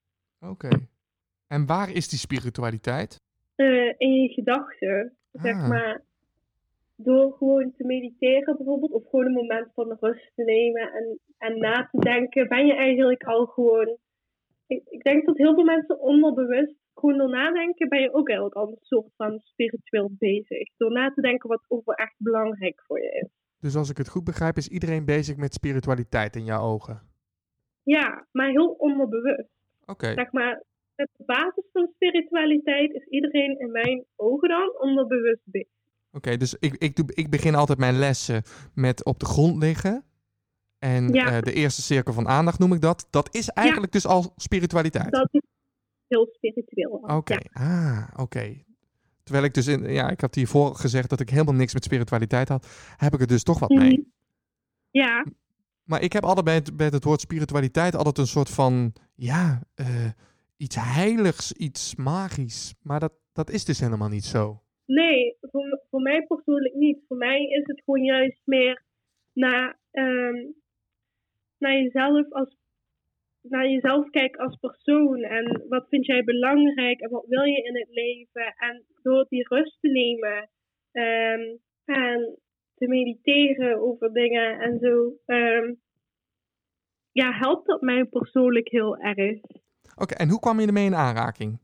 Oké. 0.40 0.68
En 1.48 1.66
waar 1.66 1.90
is 1.90 2.08
die 2.08 2.18
spiritualiteit? 2.18 3.22
Eh, 3.54 3.92
in 3.96 4.12
je 4.22 4.28
gedachten, 4.28 5.16
zeg 5.32 5.54
Ah. 5.54 5.68
maar. 5.68 6.02
Door 6.96 7.32
gewoon 7.32 7.72
te 7.76 7.84
mediteren 7.84 8.56
bijvoorbeeld, 8.56 8.92
of 8.92 9.08
gewoon 9.10 9.26
een 9.26 9.32
moment 9.32 9.68
van 9.74 9.96
rust 10.00 10.30
te 10.34 10.42
nemen 10.44 10.92
en, 10.92 11.18
en 11.38 11.58
na 11.58 11.88
te 11.90 11.98
denken, 11.98 12.48
ben 12.48 12.66
je 12.66 12.74
eigenlijk 12.74 13.22
al 13.24 13.46
gewoon. 13.46 13.96
Ik, 14.66 14.82
ik 14.84 15.02
denk 15.02 15.26
dat 15.26 15.36
heel 15.36 15.54
veel 15.54 15.64
mensen 15.64 16.00
onderbewust, 16.00 16.74
gewoon 16.94 17.18
door 17.18 17.30
nadenken, 17.30 17.88
ben 17.88 18.00
je 18.00 18.14
ook 18.14 18.28
eigenlijk 18.28 18.56
al 18.56 18.68
een 18.68 18.78
soort 18.80 19.12
van 19.16 19.38
spiritueel 19.38 20.10
bezig. 20.18 20.68
Door 20.76 20.92
na 20.92 21.10
te 21.10 21.20
denken 21.20 21.48
wat 21.48 21.64
over 21.68 21.94
echt 21.94 22.14
belangrijk 22.16 22.82
voor 22.86 23.00
je 23.00 23.20
is. 23.22 23.28
Dus 23.60 23.76
als 23.76 23.90
ik 23.90 23.96
het 23.96 24.08
goed 24.08 24.24
begrijp, 24.24 24.56
is 24.56 24.68
iedereen 24.68 25.04
bezig 25.04 25.36
met 25.36 25.54
spiritualiteit 25.54 26.36
in 26.36 26.44
jouw 26.44 26.62
ogen. 26.62 27.02
Ja, 27.82 28.26
maar 28.32 28.48
heel 28.48 28.68
onderbewust. 28.78 29.48
Oké. 29.86 30.12
Zeg 30.12 30.32
maar, 30.32 30.62
de 30.94 31.08
basis 31.16 31.64
van 31.72 31.90
spiritualiteit 31.94 32.92
is 32.94 33.06
iedereen 33.06 33.58
in 33.58 33.70
mijn 33.70 34.04
ogen 34.16 34.48
dan 34.48 34.80
onderbewust 34.80 35.42
bezig. 35.44 35.68
Oké, 36.12 36.36
dus 36.36 36.56
ik, 36.60 36.74
ik, 36.74 36.96
doe, 36.96 37.06
ik 37.14 37.30
begin 37.30 37.54
altijd 37.54 37.78
mijn 37.78 37.98
lessen 37.98 38.42
met 38.74 39.04
op 39.04 39.18
de 39.18 39.26
grond 39.26 39.62
liggen. 39.62 40.04
En 40.84 41.12
Ja. 41.12 41.36
eh, 41.36 41.42
de 41.42 41.52
eerste 41.52 41.82
cirkel 41.82 42.12
van 42.12 42.28
aandacht 42.28 42.58
noem 42.58 42.72
ik 42.72 42.80
dat. 42.80 43.06
Dat 43.10 43.34
is 43.34 43.48
eigenlijk 43.48 43.92
dus 43.92 44.06
al 44.06 44.32
spiritualiteit. 44.36 45.12
Dat 45.12 45.28
is 45.30 45.40
heel 46.06 46.28
spiritueel. 46.32 46.90
Oké, 46.90 47.34
Ja. 47.34 47.40
ah, 48.12 48.22
oké. 48.22 48.62
Terwijl 49.22 49.44
ik 49.46 49.54
dus, 49.54 49.66
in, 49.66 49.92
ja, 49.92 50.10
ik 50.10 50.20
had 50.20 50.34
hiervoor 50.34 50.74
gezegd 50.74 51.10
dat 51.10 51.20
ik 51.20 51.30
helemaal 51.30 51.54
niks 51.54 51.74
met 51.74 51.84
spiritualiteit 51.84 52.48
had. 52.48 52.66
Heb 52.96 53.14
ik 53.14 53.20
er 53.20 53.26
dus 53.26 53.42
toch 53.42 53.58
wat 53.58 53.68
mee. 53.70 53.90
Mhm. 53.98 54.00
Ja, 54.90 55.26
Maar 55.84 56.02
ik 56.02 56.12
heb 56.12 56.24
altijd 56.24 56.44
bij 56.44 56.54
het, 56.54 56.76
bij 56.76 56.86
het 56.86 57.04
woord 57.04 57.20
spiritualiteit 57.20 57.94
altijd 57.96 58.18
een 58.18 58.26
soort 58.26 58.50
van, 58.50 58.92
ja, 59.14 59.62
eh, 59.74 59.86
iets 60.56 60.76
heiligs, 60.78 61.52
iets 61.52 61.94
magisch. 61.96 62.74
Maar 62.82 63.00
dat, 63.00 63.12
dat 63.32 63.50
is 63.50 63.64
dus 63.64 63.80
helemaal 63.80 64.08
niet 64.08 64.24
zo. 64.24 64.62
nee, 64.86 65.36
voor, 65.40 65.82
voor 65.90 66.00
mij 66.00 66.26
persoonlijk 66.26 66.74
niet. 66.74 66.98
Voor 67.08 67.16
mij 67.16 67.42
is 67.44 67.62
het 67.66 67.82
gewoon 67.84 68.04
juist 68.04 68.40
meer 68.44 68.84
naar, 69.32 69.78
ehm, 69.90 70.36
naar 71.64 71.76
jezelf 71.82 72.32
als 72.32 72.56
naar 73.48 73.68
jezelf 73.68 74.10
kijken 74.10 74.40
als 74.40 74.56
persoon 74.56 75.22
en 75.22 75.64
wat 75.68 75.88
vind 75.88 76.06
jij 76.06 76.24
belangrijk 76.24 77.00
en 77.00 77.10
wat 77.10 77.26
wil 77.26 77.42
je 77.42 77.62
in 77.62 77.76
het 77.76 77.88
leven 77.90 78.54
en 78.56 78.84
door 79.02 79.26
die 79.28 79.48
rust 79.48 79.80
te 79.80 79.88
nemen 79.88 80.50
ehm, 80.92 81.56
en 81.84 82.38
te 82.74 82.86
mediteren 82.88 83.80
over 83.80 84.12
dingen 84.12 84.60
en 84.60 84.78
zo 84.78 85.12
ehm, 85.26 85.74
ja 87.12 87.32
helpt 87.32 87.66
dat 87.66 87.80
mij 87.80 88.04
persoonlijk 88.04 88.68
heel 88.68 88.96
erg 88.96 89.40
Oké, 89.96 90.14
en 90.14 90.28
hoe 90.28 90.40
kwam 90.40 90.60
je 90.60 90.66
ermee 90.66 90.86
in 90.86 90.94
aanraking? 90.94 91.58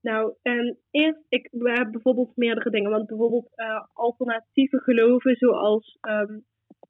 Nou, 0.00 0.34
ehm, 0.42 0.74
eerst, 0.90 1.20
ik 1.28 1.48
we 1.50 1.70
hebben 1.70 1.92
bijvoorbeeld 1.92 2.36
meerdere 2.36 2.70
dingen. 2.70 2.90
Want 2.90 3.06
bijvoorbeeld 3.06 3.48
eh, 3.54 3.84
alternatieve 3.92 4.78
geloven, 4.78 5.36
zoals, 5.36 5.98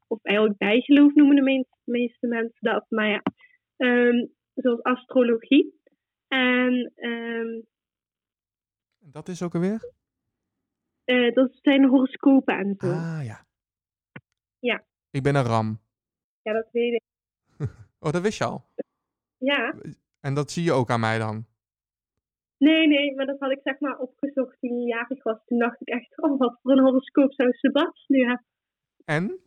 of 0.07 0.19
eigenlijk 0.23 0.59
bijgeloof 0.59 1.15
noemen 1.15 1.37
de 1.37 1.43
meest- 1.43 1.77
meeste 1.85 2.27
mensen 2.27 2.59
dat. 2.61 2.87
Maar 2.89 3.09
ja, 3.09 3.23
ehm, 3.77 4.27
zoals 4.55 4.83
astrologie. 4.83 5.81
En 6.29 6.93
ehm, 6.95 7.61
Dat 8.99 9.29
is 9.29 9.43
ook 9.43 9.55
alweer? 9.55 9.93
eh, 11.05 11.33
dat 11.35 11.59
zijn 11.63 11.85
horoscopen 11.89 12.59
en 12.59 12.75
zo. 12.79 12.91
Ah, 12.91 13.21
ja. 13.25 13.47
Ja. 14.59 14.85
Ik 15.11 15.23
ben 15.23 15.35
een 15.35 15.45
ram. 15.45 15.81
Ja, 16.43 16.53
dat 16.53 16.69
weet 16.73 16.93
ik. 16.93 17.03
Oh, 18.01 18.13
dat 18.13 18.23
wist 18.23 18.39
je 18.39 18.45
al. 18.45 18.65
Ja, 19.39 19.75
En 20.21 20.35
dat 20.35 20.51
zie 20.51 20.65
je 20.65 20.73
ook 20.73 20.91
aan 20.91 21.01
mij 21.01 21.19
dan. 21.19 21.47
nee, 22.59 22.87
nee, 22.87 23.15
maar 23.15 23.27
dat 23.27 23.39
had 23.41 23.51
ik 23.51 23.61
zeg 23.63 23.81
maar 23.81 23.99
opgezocht 23.99 24.59
toen 24.61 24.79
je 24.81 24.87
jarig 24.87 25.23
was. 25.23 25.39
Toen 25.45 25.59
dacht 25.59 25.81
ik 25.81 25.89
echt, 25.89 26.19
oh, 26.23 26.39
wat 26.39 26.59
voor 26.63 26.73
een 26.73 26.85
horoscoop 26.85 27.33
zou 27.33 27.53
Sebas 27.53 28.05
nu 28.07 28.19
hebben. 28.19 28.45
En? 29.05 29.41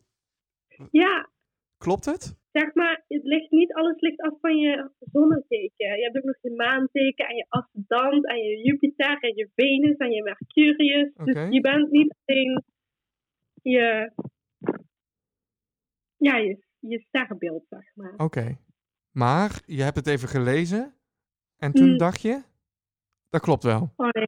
Ja, 0.92 1.30
Klopt 1.78 2.06
het? 2.06 2.38
zeg 2.52 2.74
maar, 2.74 3.04
het 3.08 3.24
ligt 3.24 3.52
niet, 3.52 3.74
alles 3.74 4.00
ligt 4.00 4.20
af 4.22 4.34
van 4.42 4.58
je 4.58 4.90
zonneteken. 5.00 5.98
Je 5.98 6.04
hebt 6.04 6.18
ook 6.18 6.24
nog 6.24 6.38
je 6.42 6.52
maanteken 6.52 7.28
en 7.28 7.36
je 7.36 7.46
ascendant 7.50 8.28
en 8.28 8.38
je 8.38 8.58
Jupiter 8.64 9.18
en 9.20 9.36
je 9.36 9.50
Venus 9.56 9.98
en 9.98 10.12
je 10.12 10.24
Mercurius. 10.24 11.14
Dus 11.14 11.48
je 11.50 11.62
bent 11.62 11.92
niet 11.92 12.16
alleen 12.26 12.64
je, 13.62 14.12
ja, 16.18 16.38
je, 16.38 16.64
je 16.80 17.00
sterrenbeeld, 17.00 17.66
zeg 17.70 17.92
maar. 17.96 18.14
Oké. 18.18 18.58
Maar 19.12 19.62
je 19.66 19.82
hebt 19.82 19.96
het 19.96 20.08
even 20.08 20.28
gelezen. 20.28 20.94
En 21.58 21.72
toen 21.72 21.90
Mm. 21.90 21.98
dacht 21.98 22.22
je? 22.22 22.42
Dat 23.30 23.42
klopt 23.42 23.64
wel. 23.64 23.94
Oh 23.96 24.10
nee. 24.12 24.28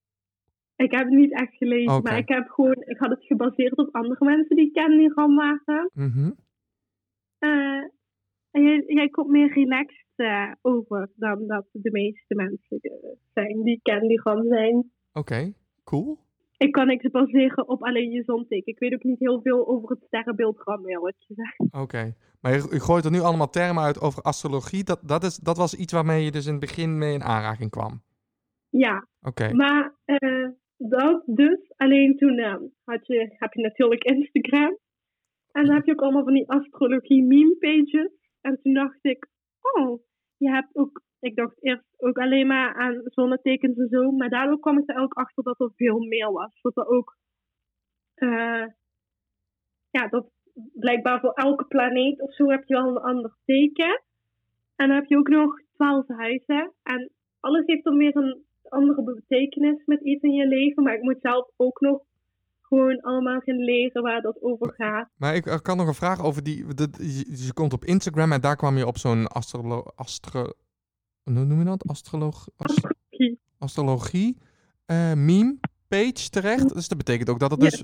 Ik 0.82 0.92
heb 0.92 1.04
het 1.04 1.14
niet 1.14 1.34
echt 1.34 1.56
gelezen, 1.56 2.02
maar 2.04 2.18
ik 2.18 2.28
heb 2.28 2.50
gewoon, 2.50 2.76
ik 2.86 2.98
had 2.98 3.10
het 3.10 3.26
gebaseerd 3.26 3.78
op 3.78 3.96
andere 3.96 4.26
mensen 4.26 4.56
die 4.56 4.66
ik 4.66 4.74
ken 4.74 4.98
die 4.98 5.14
ram 5.14 5.36
waren. 5.36 5.90
Mhm. 5.94 6.32
Eh, 7.38 7.84
en 8.52 8.64
jij, 8.64 8.84
jij 8.88 9.10
komt 9.10 9.30
meer 9.30 9.54
relaxed 9.54 10.06
eh, 10.16 10.52
over 10.62 11.10
dan 11.16 11.48
dat 11.48 11.66
de 11.72 11.92
meeste 11.92 12.36
mensen 12.36 12.78
eh, 12.82 12.92
zijn 13.34 13.64
die 13.64 13.76
ik 13.76 13.84
ken 13.84 14.08
die 14.08 14.22
ram 14.24 14.48
zijn. 14.48 14.92
Oké, 15.14 15.54
cool. 15.84 16.18
Ik 16.58 16.72
kan 16.72 16.88
niks 16.88 17.10
baseren 17.10 17.68
op 17.68 17.84
alleen 17.84 18.12
je 18.12 18.24
zonteken. 18.24 18.74
Ik 18.74 18.80
weet 18.80 18.94
ook 18.94 19.04
niet 19.04 19.20
heel 19.20 19.42
veel 19.42 19.68
over 19.68 19.90
het 19.90 20.04
sterrenbeeld 20.06 20.62
ram, 20.64 20.88
eerlijk 20.88 21.16
gezegd. 21.20 21.60
Oké. 21.84 22.14
Maar 22.42 22.52
je, 22.52 22.68
je 22.72 22.80
gooit 22.80 23.06
er 23.06 23.12
nu 23.12 23.20
allemaal 23.20 23.50
termen 23.50 23.84
uit 23.84 24.02
over 24.02 24.22
astrologie. 24.22 24.84
Dat, 24.84 25.00
dat, 25.08 25.24
is, 25.24 25.38
dat 25.38 25.58
was 25.58 25.76
iets 25.76 25.94
waarmee 25.94 26.24
je 26.24 26.32
dus 26.32 26.46
in 26.46 26.52
het 26.52 26.62
begin 26.62 26.98
mee 26.98 27.14
in 27.14 27.24
aanraking 27.24 27.70
kwam. 27.70 28.02
Ja, 28.70 29.08
Oké. 29.22 29.54
maar 29.54 29.96
dat 30.90 31.24
dus. 31.26 31.74
Alleen 31.76 32.18
toen 32.18 32.40
had 32.84 33.08
je, 33.08 33.36
heb 33.38 33.54
je 33.54 33.62
natuurlijk 33.62 34.04
Instagram. 34.04 34.78
En 35.52 35.66
dan 35.66 35.76
heb 35.76 35.86
je 35.86 35.92
ook 35.92 36.02
allemaal 36.02 36.24
van 36.24 36.34
die 36.34 36.50
astrologie 36.50 37.24
meme 37.24 37.56
pages. 37.56 38.12
En 38.42 38.60
toen 38.62 38.74
dacht 38.74 39.00
ik, 39.02 39.28
oh, 39.62 40.00
je 40.38 40.50
hebt 40.50 40.76
ook... 40.76 41.02
Ik 41.20 41.36
dacht 41.36 41.64
eerst 41.64 41.84
ook 41.98 42.18
alleen 42.18 42.48
maar 42.48 42.74
aan 42.74 43.02
zonnetekens 43.06 43.78
en 43.78 43.88
zo. 43.88 44.12
Maar 44.12 44.30
daardoor 44.30 44.60
kwam 44.60 44.78
ik 44.78 44.90
er 44.90 45.02
ook 45.02 45.14
achter 45.14 45.44
dat 45.44 45.60
er 45.60 45.72
veel 45.76 46.00
meer 46.00 46.32
was. 46.32 46.62
Dat 46.62 46.78
er 46.78 46.88
ook... 46.88 47.18
eh, 48.14 48.66
ja, 49.92 50.08
dat 50.08 50.32
blijkbaar 50.74 51.20
voor 51.20 51.34
elke 51.34 51.66
planeet 51.66 52.22
of 52.22 52.34
zo 52.34 52.50
heb 52.50 52.64
je 52.66 52.74
wel 52.74 52.88
een 52.88 52.98
ander 52.98 53.36
teken. 53.46 54.04
En 54.76 54.88
dan 54.88 54.96
heb 54.96 55.06
je 55.06 55.18
ook 55.18 55.30
nog 55.30 55.62
twaalf 55.74 56.08
huizen. 56.08 56.74
En 56.84 57.12
alles 57.40 57.66
heeft 57.66 57.84
dan 57.84 57.98
weer 57.98 58.16
een 58.16 58.46
andere 58.72 59.04
betekenis 59.04 59.82
met 59.86 60.02
iets 60.02 60.22
in 60.24 60.34
je 60.34 60.48
leven. 60.48 60.84
Maar 60.84 60.96
ik 60.96 61.02
moet 61.02 61.18
zelf 61.22 61.50
ook 61.56 61.80
nog 61.80 62.02
gewoon 62.62 63.02
allemaal 63.02 63.40
gaan 63.40 63.56
leren 63.64 64.02
waar 64.02 64.22
dat 64.22 64.42
over 64.42 64.74
gaat. 64.74 65.10
Maar 65.18 65.36
ik 65.36 65.60
kan 65.62 65.78
nog 65.78 65.88
een 65.88 65.94
vraag 65.94 66.24
over 66.24 66.44
die. 66.44 66.74
de- 66.74 66.90
je, 66.98 67.46
je 67.46 67.54
komt 67.54 67.74
op 67.74 67.86
Instagram 67.86 68.32
en 68.32 68.42
daar 68.42 68.56
kwam 68.56 68.78
je 68.78 68.88
op 68.88 68.98
zo'n 68.98 69.28
astrolo, 69.28 69.84
astro, 69.96 70.42
hoe 71.24 71.34
noem 71.34 71.60
je 71.60 71.66
dat? 71.66 71.88
Astroloog, 71.88 72.48
as- 72.56 72.66
Astrologie. 72.76 73.40
astrologie 73.58 74.38
eh, 74.86 75.14
meme 75.14 75.58
page 75.88 76.30
terecht. 76.30 76.74
Dus 76.74 76.88
dat 76.88 76.98
betekent 76.98 77.30
ook 77.30 77.40
dat 77.40 77.52
er 77.52 77.64
Ja. 77.64 77.70
dus 77.70 77.84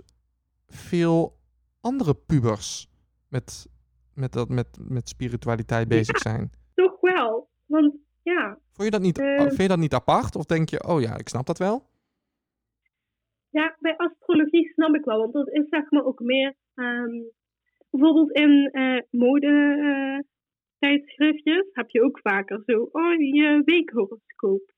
veel 0.67 1.37
andere 1.81 2.13
pubers 2.13 2.87
met, 3.29 3.67
met, 4.13 4.31
dat, 4.33 4.49
met, 4.49 4.67
met 4.87 5.09
spiritualiteit 5.09 5.87
bezig 5.87 6.17
zijn. 6.17 6.51
Toch 6.75 6.99
wel. 7.01 7.49
Want 7.65 7.95
ja, 8.33 8.57
Vond 8.71 8.87
je 8.87 8.91
dat 8.97 9.01
niet, 9.01 9.19
Eh. 9.19 9.37
vind 9.37 9.61
je 9.61 9.67
dat 9.67 9.77
niet 9.77 9.93
apart? 9.93 10.35
Of 10.35 10.45
denk 10.45 10.69
je, 10.69 10.87
oh 10.87 11.01
ja, 11.01 11.17
ik 11.17 11.27
snap 11.29 11.45
dat 11.45 11.57
wel? 11.57 11.83
ja, 13.49 13.75
bij 13.79 13.97
astrologie 13.97 14.71
snap 14.73 14.95
ik 14.95 15.05
wel. 15.05 15.17
Want 15.19 15.33
dat 15.33 15.47
is 15.49 15.69
zeg 15.69 15.91
maar 15.91 16.03
ook 16.05 16.19
meer... 16.19 16.55
ehm, 16.73 17.15
bijvoorbeeld 17.89 18.31
in 18.31 18.69
eh, 18.71 19.01
mode 19.09 19.47
eh, 19.81 20.25
tijdschriftjes 20.79 21.67
heb 21.71 21.89
je 21.89 22.03
ook 22.03 22.19
vaker 22.19 22.61
zo... 22.65 22.81
Oh, 22.91 23.13
je 23.13 23.61
weekhoroscoop. 23.65 24.71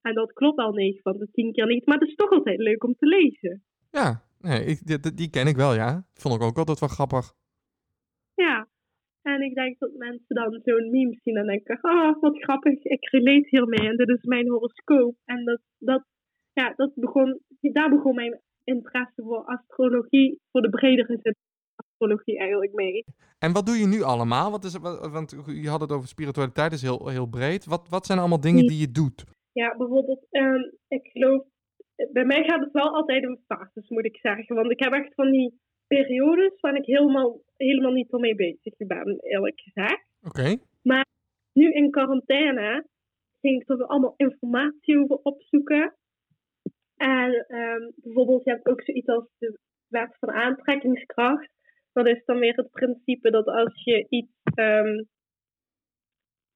En 0.00 0.14
dat 0.14 0.32
klopt 0.32 0.58
al 0.58 0.72
9 0.72 1.00
van 1.02 1.16
de 1.18 1.28
10 1.32 1.52
keer 1.52 1.66
niet. 1.66 1.86
Maar 1.86 1.98
het 1.98 2.08
is 2.08 2.14
toch 2.14 2.30
altijd 2.30 2.58
leuk 2.58 2.84
om 2.84 2.94
te 2.98 3.06
lezen. 3.06 3.64
Ja, 3.90 4.22
nee, 4.38 4.64
ik, 4.64 4.86
die, 4.86 5.00
die- 5.00 5.14
die 5.14 5.30
ken 5.30 5.46
ik 5.46 5.56
wel, 5.56 5.74
ja. 5.74 6.06
Vond 6.14 6.34
ik 6.34 6.42
ook 6.42 6.58
altijd 6.58 6.80
wel 6.80 6.88
grappig. 6.88 7.32
Ja. 8.34 8.68
En 9.32 9.40
ik 9.42 9.54
denk 9.54 9.78
dat 9.78 9.92
mensen 9.92 10.34
dan 10.34 10.60
zo'n 10.64 10.90
meme 10.90 11.18
zien 11.22 11.36
en 11.36 11.46
denken, 11.46 11.78
oh, 11.82 12.20
wat 12.20 12.42
grappig, 12.42 12.84
ik 12.84 13.08
relate 13.10 13.46
hiermee 13.48 13.88
en 13.88 13.96
dit 13.96 14.08
is 14.08 14.22
mijn 14.22 14.48
horoscoop. 14.48 15.14
En 15.24 15.44
dat, 15.44 15.60
dat, 15.78 16.04
ja, 16.52 16.72
dat 16.76 16.92
begon, 16.94 17.40
daar 17.60 17.90
begon 17.90 18.14
mijn 18.14 18.40
interesse 18.64 19.22
voor 19.22 19.44
astrologie, 19.44 20.38
voor 20.50 20.62
de 20.62 20.68
bredere 20.68 21.18
zin 21.22 21.34
astrologie 21.76 22.38
eigenlijk 22.38 22.72
mee. 22.72 23.04
En 23.38 23.52
wat 23.52 23.66
doe 23.66 23.76
je 23.76 23.86
nu 23.86 24.02
allemaal? 24.02 24.50
Wat 24.50 24.64
is, 24.64 24.76
wat- 24.78 25.10
want 25.10 25.30
je 25.46 25.68
had 25.68 25.80
het 25.80 25.92
over 25.92 26.08
spiritualiteit, 26.08 26.72
is 26.72 26.82
heel, 26.82 27.08
heel 27.08 27.26
breed. 27.28 27.64
Wat, 27.64 27.88
wat 27.88 28.06
zijn 28.06 28.18
allemaal 28.18 28.40
dingen 28.40 28.66
die 28.66 28.80
je 28.80 28.90
doet? 28.90 29.24
Ja, 29.52 29.76
bijvoorbeeld, 29.76 30.26
ehm, 30.30 30.62
ik 30.88 31.06
geloof, 31.12 31.42
bij 32.12 32.24
mij 32.24 32.44
gaat 32.44 32.60
het 32.60 32.72
wel 32.72 32.94
altijd 32.94 33.22
in 33.22 33.38
fases, 33.46 33.88
moet 33.88 34.04
ik 34.04 34.16
zeggen. 34.16 34.54
Want 34.56 34.70
ik 34.70 34.80
heb 34.80 34.92
echt 34.92 35.14
van 35.14 35.30
die 35.30 35.60
periodes 35.86 36.60
waar 36.60 36.76
ik 36.76 36.84
helemaal, 36.86 37.38
helemaal 37.56 37.92
niet 37.92 38.10
mee 38.10 38.34
bezig 38.34 38.76
ben, 38.76 39.18
eerlijk 39.20 39.60
gezegd. 39.60 40.06
Oké. 40.22 40.56
nu 41.52 41.72
in 41.72 41.90
quarantaine 41.90 42.86
ging 43.40 43.62
ik 43.62 43.68
er 43.68 43.86
allemaal 43.86 44.14
informatie 44.16 44.98
over 44.98 45.16
opzoeken. 45.16 45.94
En 46.96 47.46
ehm, 47.46 47.90
bijvoorbeeld, 47.96 48.44
je 48.44 48.50
hebt 48.50 48.66
ook 48.66 48.82
zoiets 48.82 49.08
als 49.08 49.28
de 49.38 49.58
wet 49.88 50.16
van 50.18 50.30
aantrekkingskracht. 50.30 51.50
Dat 51.92 52.06
is 52.06 52.24
dan 52.24 52.38
weer 52.38 52.56
het 52.56 52.70
principe 52.70 53.30
dat 53.30 53.46
als 53.46 53.84
je 53.84 54.06
iets, 54.08 54.32
ehm, 54.54 55.04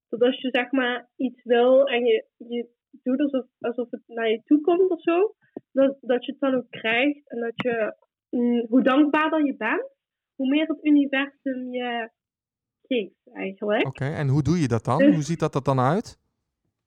dat 0.08 0.22
als 0.22 0.40
je 0.40 0.48
zeg 0.50 0.70
maar 0.70 1.08
iets 1.16 1.42
wil 1.44 1.84
en 1.84 2.04
je, 2.04 2.26
je 2.36 2.68
doet 3.02 3.20
alsof, 3.20 3.46
alsof 3.58 3.90
het 3.90 4.02
naar 4.06 4.30
je 4.30 4.42
toe 4.44 4.60
komt 4.60 4.90
of 4.90 5.02
zo, 5.02 5.34
dat, 5.72 5.96
dat 6.00 6.24
je 6.24 6.32
het 6.32 6.40
dan 6.40 6.54
ook 6.54 6.70
krijgt. 6.70 7.30
En 7.30 7.40
dat 7.40 7.52
je, 7.54 7.94
mm, 8.30 8.66
hoe 8.68 8.82
dankbaarder 8.82 9.44
je 9.44 9.56
bent, 9.56 9.96
hoe 10.38 10.48
meer 10.48 10.66
het 10.66 10.84
universum 10.84 11.72
je 11.72 12.10
geeft 12.82 13.28
eigenlijk. 13.32 13.86
Oké, 13.86 14.04
en 14.04 14.28
hoe 14.28 14.42
doe 14.42 14.58
je 14.60 14.68
dat 14.68 14.84
dan? 14.84 14.98
Dus- 14.98 15.14
Hoe 15.14 15.22
ziet 15.22 15.40
dat 15.40 15.54
er 15.54 15.62
dan 15.62 15.80
uit? 15.80 16.18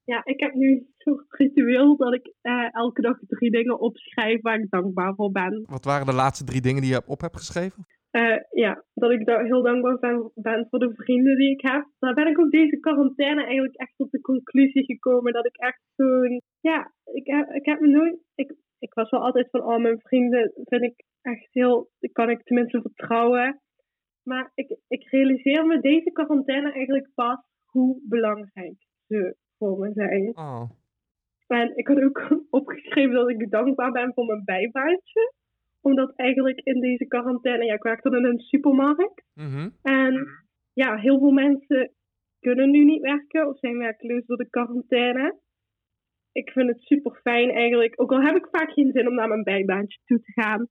Ja, 0.03 0.21
ik 0.23 0.39
heb 0.39 0.53
nu 0.53 0.69
een 0.71 0.93
soort 0.97 1.25
ritueel 1.29 1.97
dat 1.97 2.13
ik 2.13 2.33
eh, 2.41 2.75
elke 2.75 3.01
dag 3.01 3.17
drie 3.27 3.51
dingen 3.51 3.79
opschrijf 3.79 4.41
waar 4.41 4.59
ik 4.59 4.69
dankbaar 4.69 5.13
voor 5.15 5.31
ben. 5.31 5.63
Wat 5.69 5.85
waren 5.85 6.05
de 6.05 6.13
laatste 6.13 6.43
drie 6.43 6.61
dingen 6.61 6.81
die 6.81 6.91
je 6.91 7.01
op 7.05 7.21
hebt 7.21 7.37
geschreven? 7.37 7.85
Eh, 8.11 8.37
ja, 8.49 8.83
dat 8.93 9.11
ik 9.11 9.25
daar 9.25 9.45
heel 9.45 9.61
dankbaar 9.61 9.99
ben, 9.99 10.31
ben 10.35 10.67
voor 10.69 10.79
de 10.79 10.93
vrienden 10.95 11.37
die 11.37 11.51
ik 11.51 11.61
heb. 11.61 11.87
Daar 11.99 12.13
ben 12.13 12.27
ik 12.27 12.39
ook 12.39 12.51
deze 12.51 12.79
quarantaine 12.79 13.43
eigenlijk 13.43 13.75
echt 13.75 13.93
tot 13.97 14.11
de 14.11 14.21
conclusie 14.21 14.85
gekomen 14.85 15.33
dat 15.33 15.45
ik 15.45 15.57
echt 15.57 15.81
zo'n... 15.95 16.41
Ja, 16.59 16.91
ik 17.13 17.27
heb, 17.27 17.49
ik 17.49 17.65
heb 17.65 17.79
me 17.79 17.87
nooit... 17.87 18.15
Ik, 18.91 18.97
was 18.97 19.09
wel 19.09 19.21
altijd 19.21 19.49
van, 19.49 19.63
oh, 19.63 19.77
mijn 19.77 19.99
vrienden 19.99 20.51
vind 20.55 20.83
ik 20.83 21.05
echt 21.21 21.47
heel... 21.51 21.89
Kan 22.11 22.29
ik 22.29 22.43
tenminste 22.43 22.81
vertrouwen. 22.81 23.61
Maar 24.23 24.51
ik, 24.55 24.77
ik 24.87 25.09
realiseer 25.09 25.65
me 25.65 25.79
deze 25.79 26.11
quarantaine 26.11 26.71
eigenlijk 26.71 27.09
pas 27.15 27.39
hoe 27.65 28.01
belangrijk 28.03 28.75
ze 29.07 29.35
voor 29.57 29.77
me 29.77 29.91
zijn. 29.93 30.37
Oh, 30.37 30.69
En 31.47 31.77
ik 31.77 31.87
had 31.87 32.01
ook 32.01 32.27
opgeschreven 32.59 33.13
dat 33.13 33.29
ik 33.29 33.49
dankbaar 33.49 33.91
ben 33.91 34.13
voor 34.13 34.25
mijn 34.25 34.43
bijbaantje. 34.43 35.33
Omdat 35.81 36.15
eigenlijk 36.15 36.59
in 36.59 36.79
deze 36.79 37.05
quarantaine, 37.05 37.65
ja, 37.65 37.73
ik 37.73 37.83
werkte 37.83 38.09
dan 38.09 38.25
in 38.25 38.31
een 38.31 38.39
supermarkt. 38.39 39.23
mhm. 39.33 39.69
En 39.81 40.27
ja, 40.73 40.97
heel 40.97 41.19
veel 41.19 41.31
mensen 41.31 41.91
kunnen 42.39 42.71
nu 42.71 42.83
niet 42.83 43.01
werken 43.01 43.47
of 43.47 43.59
zijn 43.59 43.77
werkloos 43.77 44.25
door 44.25 44.37
de 44.37 44.49
quarantaine. 44.49 45.39
Ik 46.31 46.49
vind 46.51 46.67
het 46.69 46.81
super 46.81 47.19
fijn 47.23 47.49
eigenlijk. 47.49 48.01
Ook 48.01 48.11
al 48.11 48.21
heb 48.21 48.35
ik 48.35 48.47
vaak 48.51 48.71
geen 48.71 48.91
zin 48.91 49.07
om 49.07 49.13
naar 49.13 49.27
mijn 49.27 49.43
bijbaantje 49.43 49.99
toe 50.05 50.19
te 50.21 50.31
gaan. 50.31 50.67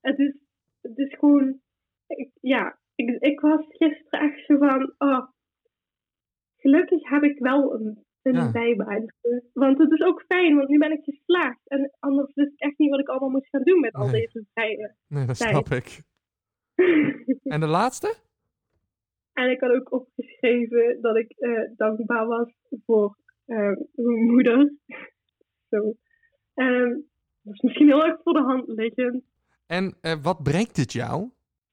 Het 0.00 0.18
is, 0.18 0.34
het 0.80 0.98
is 0.98 1.14
gewoon, 1.18 1.60
ik- 2.06 2.32
ja, 2.40 2.78
ik, 2.94 3.20
ik 3.22 3.40
was 3.40 3.64
gisteren 3.68 4.20
echt 4.30 4.46
zo 4.46 4.56
van, 4.58 4.94
oh, 4.98 5.26
gelukkig 6.56 7.08
heb 7.08 7.22
ik 7.22 7.38
wel 7.38 7.74
een, 7.74 8.04
een 8.22 8.34
Ja. 8.34 8.50
bijbaantje. 8.50 9.44
Want 9.52 9.78
het 9.78 9.92
is 9.92 10.00
ook 10.00 10.24
fijn, 10.28 10.56
want 10.56 10.68
nu 10.68 10.78
ben 10.78 10.92
ik 10.92 11.04
geslaagd. 11.04 11.60
En 11.68 11.90
anders 11.98 12.34
wist 12.34 12.52
ik 12.52 12.60
echt 12.60 12.78
niet 12.78 12.90
wat 12.90 13.00
ik 13.00 13.08
allemaal 13.08 13.30
moest 13.30 13.48
gaan 13.48 13.62
doen 13.62 13.80
met 13.80 13.94
al 13.94 14.10
deze 14.10 14.44
vrije. 14.52 14.94
nee, 15.08 15.26
dat 15.26 15.36
snap 15.36 15.68
ik. 15.68 16.00
En 17.42 17.60
de 17.60 17.66
laatste? 17.66 18.14
En 19.32 19.50
ik 19.50 19.60
had 19.60 19.70
ook 19.70 19.92
opgeschreven 19.92 20.98
dat 21.00 21.16
ik 21.16 21.30
eh, 21.38 21.62
dankbaar 21.76 22.26
was 22.26 22.52
voor 22.86 23.16
eh, 23.50 23.76
mijn 23.94 24.24
moeder. 24.24 24.72
Zo. 25.70 25.94
Ehm, 26.54 26.90
dat 27.42 27.54
is 27.54 27.60
misschien 27.60 27.86
heel 27.86 28.04
erg 28.04 28.20
voor 28.22 28.32
de 28.32 28.42
hand 28.42 28.68
liggend. 28.68 29.22
En 29.66 29.96
eh, 30.00 30.22
wat 30.22 30.42
brengt 30.42 30.76
het 30.76 30.92
jou? 30.92 31.30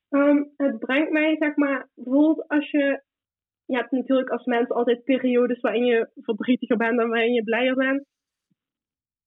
Ehm, 0.10 0.44
het 0.58 0.80
brengt 0.80 1.12
mij, 1.12 1.36
zeg 1.40 1.56
maar, 1.56 1.90
bijvoorbeeld 1.94 2.48
als 2.48 2.72
je... 2.72 3.06
Je 3.66 3.76
hebt 3.76 3.92
natuurlijk 3.92 4.30
als 4.30 4.46
mens 4.46 4.70
altijd 4.70 5.04
periodes 5.04 5.60
waarin 5.60 5.86
je 5.86 6.10
verdrietiger 6.16 6.78
bent 6.78 7.00
en 7.00 7.10
waarin 7.10 7.34
je 7.34 7.44
blijer 7.44 7.76
bent. 7.76 8.06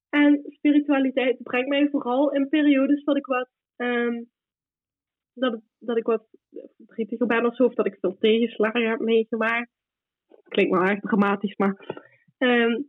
En 0.09 0.41
spiritualiteit 0.47 1.43
brengt 1.43 1.69
mij 1.69 1.89
vooral 1.89 2.31
in 2.31 2.49
periodes 2.49 3.03
dat 3.03 3.17
ik 3.17 3.25
wat, 3.25 3.49
ehm, 3.75 4.23
dat, 5.33 5.61
dat 5.79 5.97
ik 5.97 6.05
wat 6.05 6.27
verdrietiger 6.77 7.27
ben 7.27 7.45
of 7.45 7.55
zo, 7.55 7.63
of 7.63 7.73
dat 7.73 7.85
ik 7.85 7.97
veel 7.99 8.17
tegenslagen 8.17 8.89
heb 8.89 8.99
meegemaakt. 8.99 9.69
Klinkt 10.43 10.71
wel 10.71 10.81
erg 10.81 10.99
dramatisch, 10.99 11.55
maar 11.55 12.01
ehm, 12.41 12.81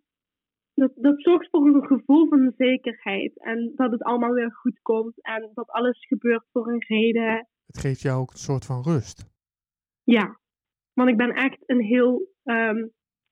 dat, 0.74 0.92
dat 0.94 1.22
zorgt 1.22 1.48
voor 1.50 1.66
een 1.66 1.86
gevoel 1.86 2.28
van 2.28 2.52
zekerheid. 2.56 3.42
En 3.42 3.72
dat 3.74 3.90
het 3.90 4.02
allemaal 4.02 4.32
weer 4.32 4.52
goed 4.52 4.80
komt 4.82 5.22
en 5.22 5.50
dat 5.54 5.70
alles 5.70 6.06
gebeurt 6.06 6.44
voor 6.52 6.68
een 6.68 6.84
reden. 6.86 7.48
Het 7.66 7.78
geeft 7.78 8.00
jou 8.00 8.20
ook 8.20 8.30
een 8.30 8.38
soort 8.38 8.66
van 8.66 8.82
rust. 8.82 9.30
Ja, 10.04 10.38
want 10.92 11.08
ik 11.08 11.16
ben 11.16 11.30
echt 11.30 11.58
een 11.66 11.80
heel 11.80 12.28
ehm, 12.42 12.86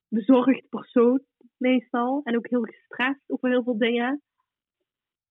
bezorgd 0.09 0.69
persoon 0.69 1.21
meestal. 1.57 2.21
En 2.25 2.37
ook 2.37 2.49
heel 2.49 2.63
gestrest 2.63 3.21
over 3.27 3.49
heel 3.49 3.63
veel 3.63 3.79
dingen. 3.79 4.23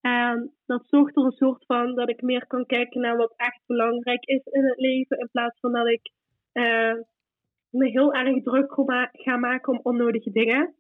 En 0.02 0.54
dat 0.66 0.86
zorgt 0.88 1.18
er 1.18 1.24
een 1.24 1.32
soort 1.32 1.66
van 1.66 1.96
dat 1.96 2.10
ik 2.10 2.22
meer 2.22 2.48
kan 2.48 2.66
kijken 2.66 3.02
naar 3.02 3.18
wat 3.18 3.34
echt 3.36 3.62
belangrijk 3.66 4.26
is 4.26 4.44
in 4.44 4.64
het 4.64 4.80
leven. 4.80 5.18
In 5.18 5.30
plaats 5.32 5.60
van 5.60 5.72
dat 5.72 5.88
ik 5.88 6.12
eh, 6.52 6.94
me 7.70 7.90
heel 7.90 8.14
erg 8.14 8.44
druk 8.44 8.74
ga 9.12 9.38
maken 9.38 9.74
om 9.74 9.80
onnodige 9.84 10.32
dingen. 10.32 10.76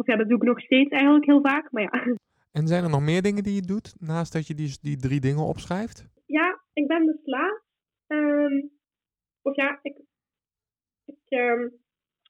Of 0.00 0.06
ja, 0.06 0.16
dat 0.16 0.28
doe 0.28 0.36
ik 0.36 0.42
nog 0.42 0.60
steeds 0.60 0.90
eigenlijk 0.90 1.24
heel 1.24 1.40
vaak. 1.40 1.70
Maar 1.72 1.82
ja, 1.82 2.16
En 2.52 2.66
zijn 2.66 2.84
er 2.84 2.90
nog 2.90 3.00
meer 3.02 3.22
dingen 3.22 3.42
die 3.42 3.54
je 3.54 3.62
doet 3.62 3.94
naast 4.00 4.32
dat 4.32 4.46
je 4.46 4.54
die, 4.54 4.78
die 4.80 4.96
drie 4.96 5.20
dingen 5.20 5.44
opschrijft? 5.44 6.06
ja 6.26 6.60
ik 6.72 6.86
ben 6.86 7.06
dus 7.06 7.20
laat. 7.24 7.62
Ehm, 8.06 8.66
of 9.42 9.56
ja, 9.56 9.78
ik, 9.82 9.96
ik 11.04 11.18
ehm, 11.28 11.68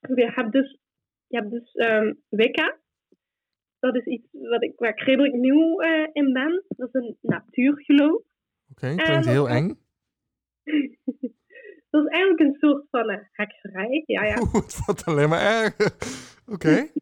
heb 0.01 0.53
dus, 0.53 0.79
je 1.27 1.37
hebt 1.37 1.51
dus 1.51 1.73
ehm, 1.73 2.15
Wicca. 2.29 2.79
Dat 3.79 3.97
is 3.97 4.05
iets 4.05 4.27
wat 4.33 4.63
ik, 4.63 4.73
waar 4.77 4.91
ik 4.91 5.01
redelijk 5.01 5.35
nieuw 5.35 5.81
eh, 5.81 6.09
in 6.13 6.33
ben. 6.33 6.65
Dat 6.69 6.89
is 6.95 7.03
een 7.03 7.17
natuurgeloof. 7.21 8.23
Oké, 8.71 8.95
klinkt 8.95 9.27
En- 9.27 9.29
heel 9.29 9.49
eng. 9.49 9.69
dat 11.91 12.05
is 12.05 12.11
eigenlijk 12.11 12.41
een 12.41 12.57
soort 12.61 12.87
van 12.91 13.11
eh, 13.11 13.25
hekserij. 13.33 14.03
Ja, 14.07 14.25
ja. 14.25 14.41
Oeh, 14.41 14.55
het 14.65 14.85
wordt 14.87 15.05
alleen 15.05 15.29
maar 15.29 15.41
erger. 15.41 15.93
Oké. 16.47 16.87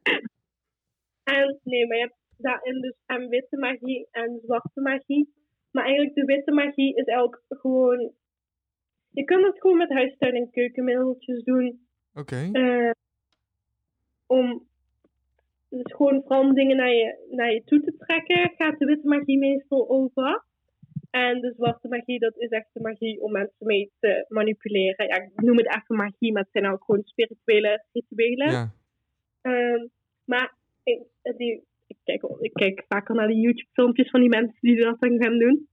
nee, 1.65 1.87
maar 1.87 1.97
je 1.97 2.03
hebt 2.03 2.17
daarin 2.37 2.81
dus 2.81 2.95
en 3.07 3.29
witte 3.29 3.57
magie 3.57 4.09
en 4.11 4.41
zwarte 4.45 4.81
magie. 4.81 5.35
Maar 5.71 5.85
eigenlijk 5.85 6.15
de 6.15 6.25
witte 6.25 6.53
magie 6.53 6.95
is 6.95 7.05
eigenlijk 7.05 7.43
gewoon... 7.49 8.13
Je 9.11 9.25
kunt 9.25 9.47
het 9.47 9.61
gewoon 9.61 9.77
met 9.77 9.93
huistuin- 9.93 10.35
en 10.35 10.51
keukenmiddeltjes 10.51 11.43
doen. 11.43 11.87
Oké. 12.15 12.49
eh, 12.53 12.91
om 14.27 14.67
dus 15.69 15.93
gewoon 15.93 16.23
vooral 16.23 16.41
om 16.41 16.55
dingen 16.55 16.77
naar 16.77 16.93
je, 16.93 17.27
naar 17.31 17.53
je 17.53 17.65
toe 17.65 17.81
te 17.81 17.97
trekken, 17.97 18.53
gaat 18.57 18.79
de 18.79 18.85
witte 18.85 19.09
magie 19.09 19.39
meestal 19.39 19.89
over. 19.89 20.45
En 21.11 21.41
de 21.41 21.53
zwarte 21.57 21.89
magie, 21.89 22.19
dat 22.19 22.37
is 22.37 22.49
echt 22.49 22.69
de 22.73 22.81
magie 22.81 23.23
om 23.23 23.33
mensen 23.33 23.67
mee 23.67 23.93
te 24.01 24.25
manipuleren. 24.29 25.07
Ja, 25.07 25.15
ik 25.17 25.41
noem 25.41 25.57
het 25.57 25.67
even 25.67 25.97
magie, 25.97 26.33
maar 26.33 26.43
het 26.43 26.53
zijn 26.53 26.73
ook 26.73 26.85
gewoon 26.85 27.03
spirituele 27.05 27.85
rituelen. 27.93 28.51
Ja. 28.51 28.73
Ehm, 29.41 29.87
maar 30.25 30.56
ik, 30.87 31.37
die, 31.37 31.65
ik, 31.87 31.97
kijk, 32.05 32.23
ik 32.39 32.53
kijk 32.53 32.85
vaker 32.89 33.15
naar 33.15 33.27
de 33.27 33.41
YouTube-filmpjes 33.41 34.11
van 34.11 34.21
die 34.21 34.29
mensen 34.29 34.59
die 34.61 34.83
dat 34.85 35.01
dan 35.01 35.23
gaan 35.23 35.39
doen. 35.39 35.69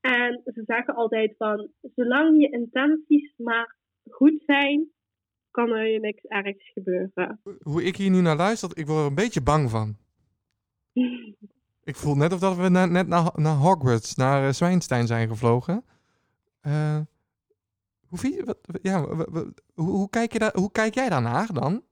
En 0.00 0.40
ze 0.44 0.62
zeggen 0.66 0.94
altijd 0.94 1.34
van, 1.36 1.70
zolang 1.94 2.40
je 2.40 2.50
intenties 2.50 3.34
maar 3.36 3.76
goed 4.10 4.42
zijn, 4.46 4.90
kan 5.50 5.70
er 5.70 5.86
je 5.86 6.00
niks 6.00 6.22
ergs 6.22 6.72
gebeuren. 6.72 7.40
Hoe 7.62 7.84
ik 7.84 7.96
hier 7.96 8.10
nu 8.10 8.20
naar 8.20 8.36
luister, 8.36 8.70
ik 8.74 8.86
word 8.86 8.98
er 8.98 9.06
een 9.06 9.14
beetje 9.14 9.42
bang 9.42 9.70
van. 9.70 9.96
Ik 11.84 11.96
voel 11.96 12.14
net 12.14 12.32
of 12.32 12.38
dat 12.38 12.56
we 12.56 12.68
na- 12.68 12.86
net 12.86 13.06
naar, 13.06 13.30
naar 13.34 13.56
Hogwarts, 13.56 14.14
naar 14.14 14.46
eh, 14.46 14.52
Zwijnstein 14.52 15.06
zijn 15.06 15.28
gevlogen. 15.28 15.84
Eh, 16.60 17.00
hoe, 18.08 18.18
vind 18.18 18.34
je, 18.34 18.44
wat, 18.44 18.58
ja, 18.82 19.04
hoe, 19.04 19.52
hoe, 19.74 20.10
kijk 20.10 20.32
je 20.32 20.38
daar, 20.38 20.52
hoe 20.54 20.72
kijk 20.72 20.94
jij 20.94 21.08
daarnaar 21.08 21.52
dan? 21.52 21.82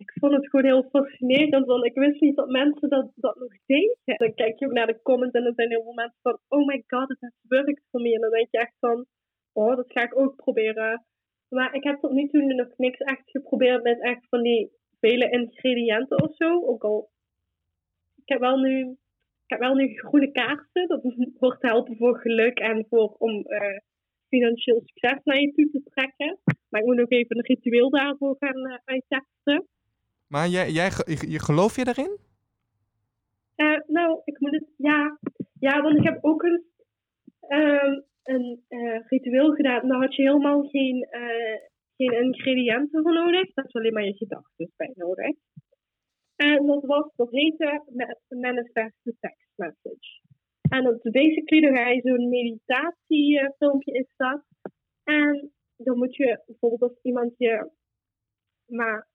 Ik 0.00 0.12
vond 0.20 0.32
het 0.32 0.48
gewoon 0.48 0.64
heel 0.64 0.88
fascinerend, 0.90 1.66
want 1.66 1.84
ik 1.84 1.94
wist 1.94 2.20
niet 2.20 2.36
dat 2.36 2.48
mensen 2.48 2.88
dat, 2.88 3.12
dat 3.14 3.36
nog 3.38 3.52
deden. 3.66 3.96
Dan 4.04 4.34
kijk 4.34 4.58
je 4.58 4.66
naar 4.66 4.86
de 4.86 5.02
comments 5.02 5.34
en 5.34 5.44
er 5.44 5.52
zijn 5.54 5.70
heel 5.70 5.82
veel 5.82 6.02
mensen 6.02 6.18
van, 6.22 6.38
oh 6.48 6.66
my 6.66 6.84
god, 6.86 7.08
het 7.08 7.20
has 7.20 7.38
worked 7.48 7.82
voor 7.90 8.00
me. 8.00 8.14
En 8.14 8.20
dan 8.20 8.30
denk 8.30 8.48
je 8.50 8.58
echt 8.58 8.76
van, 8.80 9.06
oh, 9.52 9.76
dat 9.76 9.92
ga 9.92 10.02
ik 10.02 10.18
ook 10.18 10.36
proberen. 10.36 11.04
Maar 11.48 11.74
ik 11.74 11.84
heb 11.84 12.00
tot 12.00 12.12
nu 12.12 12.28
toe 12.28 12.54
nog 12.54 12.76
niks 12.76 12.98
echt 12.98 13.30
geprobeerd 13.30 13.82
met 13.82 14.02
echt 14.02 14.26
van 14.28 14.42
die 14.42 14.70
vele 15.00 15.30
ingrediënten 15.30 16.22
of 16.22 16.34
zo. 16.34 16.66
Ook 16.66 16.84
al, 16.84 17.10
ik 18.16 18.28
heb 18.28 18.40
wel 18.40 18.58
nu, 18.58 18.80
ik 19.44 19.50
heb 19.50 19.58
wel 19.58 19.74
nu 19.74 19.94
groene 19.94 20.30
kaarsen, 20.30 20.88
dat 20.88 21.02
wordt 21.38 21.62
helpen 21.62 21.96
voor 21.96 22.18
geluk 22.18 22.58
en 22.58 22.86
voor 22.88 23.14
om 23.18 23.42
eh, 23.42 23.78
financieel 24.28 24.82
succes 24.84 25.20
naar 25.24 25.40
je 25.40 25.52
toe 25.52 25.70
te 25.70 25.82
trekken. 25.90 26.38
Maar 26.68 26.80
ik 26.80 26.86
moet 26.86 26.96
nog 26.96 27.10
even 27.10 27.36
een 27.36 27.44
ritueel 27.44 27.90
daarvoor 27.90 28.36
gaan 28.38 28.80
uittesten. 28.84 29.68
Maar 30.32 30.48
jij, 30.48 30.70
jij, 30.70 30.90
je, 31.34 31.38
geloof 31.38 31.76
je 31.76 31.84
daarin? 31.84 32.18
Eh, 33.54 33.80
nou, 33.86 34.20
ik 34.24 34.40
moet 34.40 34.52
het. 34.52 34.68
Ja, 34.76 35.18
ja 35.58 35.82
want 35.82 35.96
ik 35.96 36.04
heb 36.04 36.18
ook 36.24 36.42
een, 36.42 36.64
ehm, 37.40 38.00
een 38.22 38.64
eh, 38.68 39.00
ritueel 39.06 39.50
gedaan. 39.54 39.88
Daar 39.88 40.00
had 40.00 40.14
je 40.14 40.22
helemaal 40.22 40.68
geen, 40.68 41.02
eh, 41.02 41.58
geen 41.96 42.22
ingrediënten 42.22 43.02
voor 43.02 43.12
nodig. 43.12 43.54
Dat 43.54 43.64
is 43.66 43.74
alleen 43.74 43.92
maar 43.92 44.04
je 44.04 44.16
gedachten 44.16 44.72
bij 44.76 44.92
nodig. 44.94 45.36
En 46.36 46.66
dat 46.66 46.84
was, 46.84 47.12
dat 47.16 47.30
heette 47.30 47.82
Ma- 47.92 48.18
Manifest 48.28 48.96
Text 49.20 49.52
Message. 49.54 50.20
En 50.70 50.84
dat 50.84 51.04
is 51.04 51.10
basically, 51.10 51.76
ga 51.76 51.88
je 51.88 52.00
zo'n 52.00 52.28
meditatiefilmpje 52.28 53.92
is 53.92 54.12
dat. 54.16 54.42
En 55.04 55.52
dan 55.76 55.98
moet 55.98 56.16
je 56.16 56.42
bijvoorbeeld 56.46 56.82
als 56.82 57.02
iemand 57.02 57.34
je 57.36 57.70
maar 58.66 59.08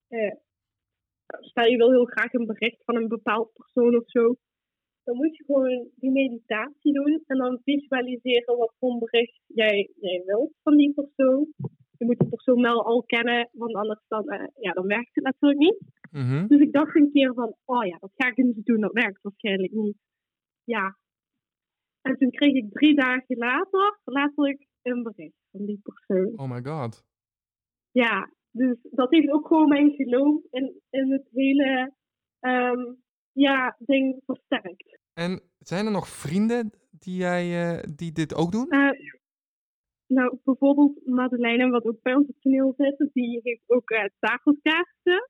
stel 1.25 1.65
je 1.65 1.77
wil 1.77 1.91
heel 1.91 2.05
graag 2.05 2.33
een 2.33 2.45
bericht 2.45 2.83
van 2.83 2.95
een 2.95 3.07
bepaald 3.07 3.53
persoon 3.53 3.95
of 3.95 4.03
zo, 4.05 4.35
dan 5.05 5.15
moet 5.15 5.37
je 5.37 5.43
gewoon 5.43 5.89
die 5.95 6.11
meditatie 6.11 6.93
doen 6.93 7.23
en 7.25 7.37
dan 7.37 7.61
visualiseren 7.63 8.57
wat 8.57 8.73
voor 8.79 8.91
een 8.91 8.99
bericht 8.99 9.41
jij, 9.47 9.91
jij 9.99 10.23
wilt 10.25 10.53
van 10.63 10.77
die 10.77 10.93
persoon. 10.93 11.53
Je 11.97 12.05
moet 12.05 12.19
die 12.19 12.29
persoon 12.29 12.61
wel 12.61 12.85
al 12.85 13.03
kennen, 13.03 13.49
want 13.51 13.73
anders 13.73 14.03
dan, 14.07 14.27
eh, 14.29 14.47
ja, 14.55 14.71
dan 14.71 14.87
werkt 14.87 15.15
het 15.15 15.23
natuurlijk 15.23 15.59
niet. 15.59 15.79
Mhm. 16.11 16.47
Dus 16.47 16.59
ik 16.59 16.73
dacht 16.73 16.95
een 16.95 17.11
keer 17.11 17.33
van, 17.33 17.55
oh 17.65 17.85
ja, 17.85 17.97
dat 17.99 18.11
ga 18.15 18.27
ik 18.27 18.37
eens 18.37 18.63
doen, 18.63 18.81
dat 18.81 18.93
werkt 18.93 19.21
waarschijnlijk 19.21 19.71
niet. 19.71 19.97
Ja. 20.63 20.97
En 22.01 22.17
toen 22.17 22.31
kreeg 22.31 22.53
ik 22.53 22.71
drie 22.71 22.95
dagen 22.95 23.37
later 23.37 23.99
letterlijk 24.03 24.67
een 24.81 25.03
bericht 25.03 25.47
van 25.51 25.65
die 25.65 25.79
persoon. 25.83 26.39
Oh 26.39 26.49
my 26.49 26.63
god. 26.63 27.03
Ja, 27.91 28.29
dus 28.55 28.77
dat 28.81 29.11
heeft 29.11 29.31
ook 29.31 29.47
gewoon 29.47 29.67
mijn 29.67 29.91
geloof 29.91 30.41
in, 30.51 30.81
in 30.89 31.11
het 31.11 31.27
hele 31.31 31.93
ehm, 32.39 32.93
ja, 33.31 33.75
ding 33.79 34.21
versterkt. 34.25 34.99
En 35.13 35.41
zijn 35.59 35.85
er 35.85 35.91
nog 35.91 36.07
vrienden 36.07 36.71
die, 36.91 37.17
jij, 37.17 37.43
eh, 37.61 37.83
die 37.95 38.11
dit 38.11 38.35
ook 38.35 38.51
doen? 38.51 38.69
Eh, 38.69 38.89
nou, 40.07 40.37
bijvoorbeeld 40.43 41.05
Madeleine, 41.05 41.69
wat 41.69 41.85
ook 41.85 42.01
bij 42.01 42.15
ons 42.15 42.27
op 42.27 42.41
toneel 42.41 42.73
zit, 42.77 43.09
die 43.13 43.39
heeft 43.43 43.63
ook 43.67 43.89
uh, 43.89 44.03
tafelkaarten. 44.19 45.29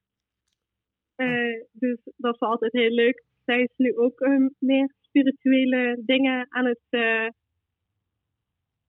Dus 1.72 1.98
dat 2.18 2.34
is 2.34 2.40
altijd 2.40 2.72
heel 2.72 2.90
leuk. 2.90 3.24
Zij 3.46 3.62
is 3.62 3.74
nu 3.78 3.96
ook 3.98 4.20
eh, 4.20 4.46
meer 4.60 4.94
spirituele 5.02 6.02
dingen 6.06 6.46
aan 6.50 6.66
het. 6.66 6.82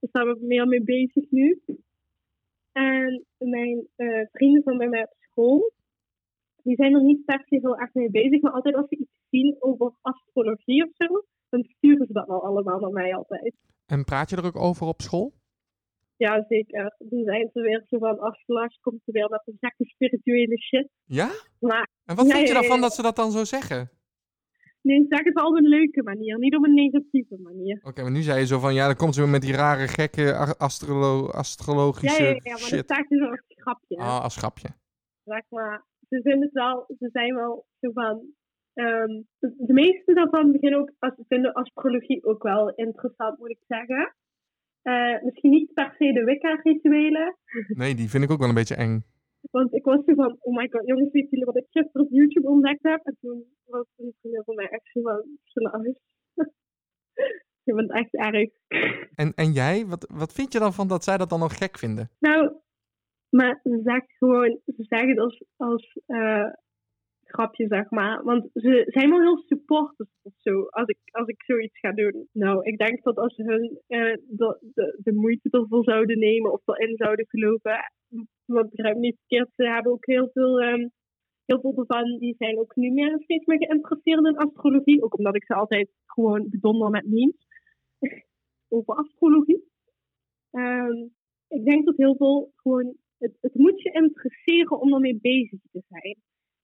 is 0.00 0.10
daar 0.10 0.36
meer 0.40 0.66
mee 0.66 0.82
bezig 0.82 1.30
nu. 1.30 1.60
En 2.76 3.24
mijn 3.38 3.88
eh, 3.96 4.26
vrienden 4.32 4.62
van 4.62 4.78
bij 4.78 4.88
mij 4.88 5.02
op 5.02 5.16
school, 5.18 5.72
die 6.62 6.76
zijn 6.76 6.94
er 6.94 7.02
niet 7.02 7.24
per 7.24 7.42
se 7.46 7.58
heel 7.60 7.78
erg 7.78 7.94
mee 7.94 8.10
bezig, 8.10 8.40
maar 8.40 8.52
altijd 8.52 8.74
als 8.74 8.88
ze 8.88 8.96
iets 8.96 9.18
zien 9.30 9.56
over 9.58 9.92
astrologie 10.00 10.84
of 10.84 10.90
zo, 10.94 11.24
dan 11.48 11.64
sturen 11.64 12.06
ze 12.06 12.12
dat 12.12 12.26
wel 12.26 12.44
allemaal 12.44 12.80
naar 12.80 12.92
mij 12.92 13.14
altijd. 13.14 13.54
En 13.86 14.04
praat 14.04 14.30
je 14.30 14.36
er 14.36 14.44
ook 14.44 14.56
over 14.56 14.86
op 14.86 15.00
school? 15.02 15.32
Ja, 16.16 16.44
zeker. 16.48 16.94
Dan 16.98 17.24
zijn 17.24 17.50
ze 17.52 17.60
weer 17.60 17.84
zo 17.88 17.98
van, 17.98 18.18
ach, 18.18 18.38
Lars 18.46 18.78
komt 18.80 19.00
er 19.04 19.12
weer 19.12 19.30
met 19.30 19.42
een 19.44 19.56
gekke 19.60 19.84
spirituele 19.84 20.58
shit. 20.58 20.88
Ja? 21.04 21.30
Maar 21.60 21.88
En 22.04 22.16
wat 22.16 22.32
vind 22.32 22.48
je 22.48 22.54
daarvan 22.54 22.80
dat 22.80 22.94
ze 22.94 23.02
dat 23.02 23.16
dan 23.16 23.30
zo 23.30 23.44
zeggen? 23.44 23.90
Nee, 24.86 24.98
ze 25.00 25.06
zeggen 25.08 25.26
het 25.26 25.34
wel 25.40 25.48
op 25.50 25.56
een 25.56 25.68
leuke 25.68 26.02
manier, 26.02 26.38
niet 26.38 26.56
op 26.56 26.64
een 26.64 26.74
negatieve 26.74 27.36
manier. 27.42 27.80
Oké, 27.82 28.02
maar 28.02 28.10
nu 28.10 28.22
zei 28.22 28.38
je 28.40 28.46
zo 28.46 28.58
van, 28.58 28.74
ja, 28.74 28.86
dan 28.86 28.96
komt 28.96 29.14
ze 29.14 29.20
weer 29.20 29.30
met 29.30 29.42
die 29.42 29.54
rare, 29.54 29.86
gekke 29.88 30.54
astrolo 30.58 31.24
Ja, 31.24 31.30
astrologische 31.32 32.22
ja, 32.22 32.28
ja, 32.28 32.34
maar 32.42 32.50
dat 32.52 32.60
shit. 32.60 32.84
staat 32.84 33.08
dus 33.08 33.20
als 33.28 33.40
grapje. 33.48 33.96
Ah, 33.96 34.20
als 34.22 34.36
grapje. 34.36 34.68
Zeg 35.24 35.42
maar, 35.48 35.84
ze 36.08 36.20
vinden 36.22 36.42
het 36.42 36.52
wel, 36.52 36.84
ze 36.98 37.08
zijn 37.12 37.34
wel 37.34 37.66
zo 37.80 37.90
van, 37.92 38.22
ehm, 38.74 39.22
de 39.38 39.54
de 39.56 39.72
meeste 39.72 40.14
daarvan 40.14 40.52
beginnen 40.52 40.80
ook 40.80 40.92
als, 40.98 41.14
vinden 41.28 41.52
astrologie 41.52 42.24
ook 42.24 42.42
wel 42.42 42.74
interessant, 42.74 43.38
moet 43.38 43.50
ik 43.50 43.62
zeggen. 43.66 44.14
Eh, 44.82 45.22
misschien 45.22 45.50
niet 45.50 45.72
per 45.74 45.94
se 45.98 46.12
de 46.12 46.24
Wicca-rituelen. 46.24 47.36
Nee, 47.68 47.94
die 47.94 48.10
vind 48.10 48.24
ik 48.24 48.30
ook 48.30 48.38
wel 48.38 48.48
een 48.48 48.54
beetje 48.54 48.74
eng. 48.74 49.04
Want 49.50 49.74
ik 49.74 49.84
was 49.84 50.04
zo 50.04 50.14
van, 50.14 50.36
oh 50.40 50.56
my 50.56 50.68
god, 50.70 50.86
jongens, 50.86 51.12
weet 51.12 51.30
jullie 51.30 51.44
wat 51.44 51.56
ik 51.56 51.66
gisteren 51.70 52.06
op 52.06 52.12
YouTube 52.12 52.48
ontdekt 52.48 52.82
heb? 52.82 53.00
En 53.04 53.16
toen 53.20 53.44
was 53.64 53.86
een 53.96 54.14
vriendin 54.20 54.42
van 54.44 54.54
mij 54.54 54.68
echt 54.68 54.90
zo 54.92 55.00
van, 55.00 55.22
sluis. 55.42 56.00
Je 57.66 57.74
bent 57.74 57.92
echt 57.92 58.14
erg. 58.14 58.50
En, 59.14 59.32
en 59.34 59.52
jij, 59.52 59.86
wat, 59.86 60.12
wat 60.14 60.32
vind 60.32 60.52
je 60.52 60.58
dan 60.58 60.72
van 60.72 60.88
dat 60.88 61.04
zij 61.04 61.16
dat 61.16 61.30
dan 61.30 61.40
nog 61.40 61.56
gek 61.56 61.78
vinden? 61.78 62.10
Nou, 62.18 62.52
maar 63.30 63.60
ze 63.62 63.80
zegt 63.82 64.16
gewoon, 64.18 64.60
ze 64.64 64.84
zeggen 64.84 65.08
het 65.08 65.18
als, 65.18 65.44
als 65.56 66.00
eh, 66.06 66.48
grapje, 67.24 67.66
zeg 67.66 67.90
maar. 67.90 68.24
Want 68.24 68.48
ze 68.52 68.84
zijn 68.86 69.10
wel 69.10 69.20
heel 69.20 69.42
supporters 69.46 70.10
of 70.22 70.32
zo, 70.36 70.62
als 70.62 70.88
ik, 70.88 70.98
als 71.10 71.28
ik 71.28 71.42
zoiets 71.42 71.78
ga 71.78 71.92
doen. 71.92 72.28
Nou, 72.32 72.64
ik 72.64 72.78
denk 72.78 73.02
dat 73.02 73.16
als 73.16 73.34
ze 73.34 73.42
hun 73.42 73.80
eh, 73.86 74.16
de, 74.28 74.58
de, 74.74 74.98
de 75.02 75.12
moeite 75.12 75.48
ervoor 75.50 75.84
zouden 75.84 76.18
nemen 76.18 76.52
of 76.52 76.66
erin 76.66 76.96
zouden 76.96 77.26
geloven, 77.28 77.92
want 78.44 78.70
begrijp 78.70 78.96
niet 78.96 79.16
verkeerd, 79.16 79.50
ze 79.54 79.64
hebben 79.64 79.92
ook 79.92 80.06
heel 80.06 80.28
veel, 80.32 80.60
ehm, 80.60 80.88
heel 81.44 81.60
veel 81.60 81.74
ervan, 81.76 82.18
die 82.18 82.34
zijn 82.38 82.58
ook 82.58 82.76
nu 82.76 82.90
meer 82.90 83.20
steeds 83.22 83.44
meer 83.44 83.58
geïnteresseerd 83.58 84.26
in 84.26 84.36
astrologie. 84.36 85.02
Ook 85.02 85.18
omdat 85.18 85.36
ik 85.36 85.44
ze 85.44 85.54
altijd 85.54 85.88
gewoon 86.04 86.48
bedonder 86.50 86.90
met 86.90 87.06
memes 87.06 87.46
over 88.74 88.94
astrologie. 88.94 89.64
Ehm, 90.50 91.06
ik 91.48 91.64
denk 91.64 91.84
dat 91.84 91.96
heel 91.96 92.16
veel 92.16 92.52
gewoon, 92.56 92.96
het, 93.18 93.36
het 93.40 93.54
moet 93.54 93.82
je 93.82 93.92
interesseren 93.92 94.80
om 94.80 94.94
ermee 94.94 95.18
bezig 95.20 95.60
te 95.70 95.82
zijn. 95.88 96.16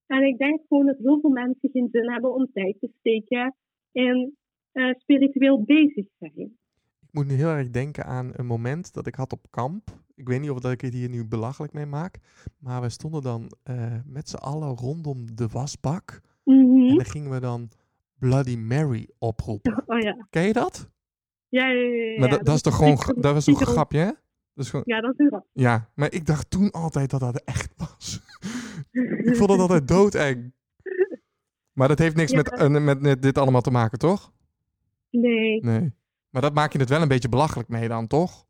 En 0.05 0.23
ik 0.23 0.37
denk 0.37 0.61
gewoon 0.67 0.85
dat 0.85 0.97
heel 0.97 1.19
veel 1.19 1.29
mensen 1.29 1.69
geen 1.69 1.89
zin 1.91 2.11
hebben 2.11 2.33
om 2.33 2.51
tijd 2.51 2.79
te 2.79 2.91
steken 2.99 3.55
in 3.91 4.37
eh, 4.71 4.93
spiritueel 4.93 5.63
bezig 5.63 6.07
zijn. 6.17 6.57
Ik 7.13 7.19
moet 7.19 7.27
nu 7.27 7.35
heel 7.35 7.49
erg 7.49 7.69
denken 7.69 8.05
aan 8.05 8.31
een 8.35 8.45
moment 8.45 8.93
dat 8.93 9.07
ik 9.07 9.15
had 9.15 9.31
op 9.33 9.45
kamp. 9.49 9.89
Ik 10.15 10.27
weet 10.27 10.41
niet 10.41 10.49
of 10.49 10.59
dat 10.59 10.71
ik 10.71 10.81
het 10.81 10.93
hier 10.93 11.09
nu 11.09 11.25
belachelijk 11.25 11.73
mee 11.73 11.85
maak. 11.85 12.19
Maar 12.59 12.81
we 12.81 12.89
stonden 12.89 13.21
dan 13.21 13.51
eh, 13.63 13.93
met 14.05 14.29
z'n 14.29 14.35
allen 14.35 14.75
rondom 14.75 15.35
de 15.35 15.47
wasbak. 15.47 16.21
Mhm. 16.43 16.89
En 16.89 16.95
dan 16.95 17.05
gingen 17.05 17.31
we 17.31 17.39
dan 17.39 17.69
Bloody 18.19 18.55
Mary 18.55 19.09
oproepen. 19.17 19.83
Oh 19.85 19.99
ja. 19.99 20.27
Ken 20.29 20.43
je 20.43 20.53
dat? 20.53 20.89
Ja, 21.47 21.67
ja, 21.67 21.81
ja. 21.81 22.11
ja, 22.11 22.19
maar 22.19 22.29
dat, 22.29 22.45
dat 22.45 22.55
is 22.55 22.61
toch 22.61 22.75
gewoon, 22.75 22.95
dat 23.21 23.33
was 23.33 23.45
toch 23.45 23.59
een 23.59 23.65
grapje, 23.67 23.99
hè? 23.99 24.05
Dat 24.53 24.65
is 24.65 24.69
gewoon, 24.69 24.85
Ja, 24.87 25.01
dat 25.01 25.19
is 25.19 25.27
grap. 25.27 25.45
ja, 25.53 25.89
maar 25.95 26.11
ik 26.11 26.25
dacht 26.25 26.49
toen 26.49 26.71
altijd 26.71 27.09
dat 27.09 27.19
dat 27.19 27.41
echt 27.45 27.73
was. 27.77 28.21
ik 29.29 29.35
vond 29.35 29.49
het 29.51 29.59
altijd 29.59 29.87
doodeng. 29.87 30.53
Maar 31.73 31.87
dat 31.87 31.99
heeft 31.99 32.15
niks 32.15 32.31
Ja. 32.31 32.37
met, 32.37 32.51
eh, 32.51 32.69
met, 32.69 33.01
met 33.01 33.21
dit 33.21 33.37
allemaal 33.37 33.61
te 33.61 33.71
maken, 33.71 33.97
toch? 33.99 34.31
Nee. 35.09 35.59
Nee. 35.63 35.93
Maar 36.33 36.41
dat 36.41 36.53
maak 36.53 36.71
je 36.71 36.79
het 36.79 36.89
wel 36.89 37.01
een 37.01 37.07
beetje 37.07 37.29
belachelijk 37.29 37.69
mee 37.69 37.87
dan, 37.87 38.07
toch? 38.07 38.45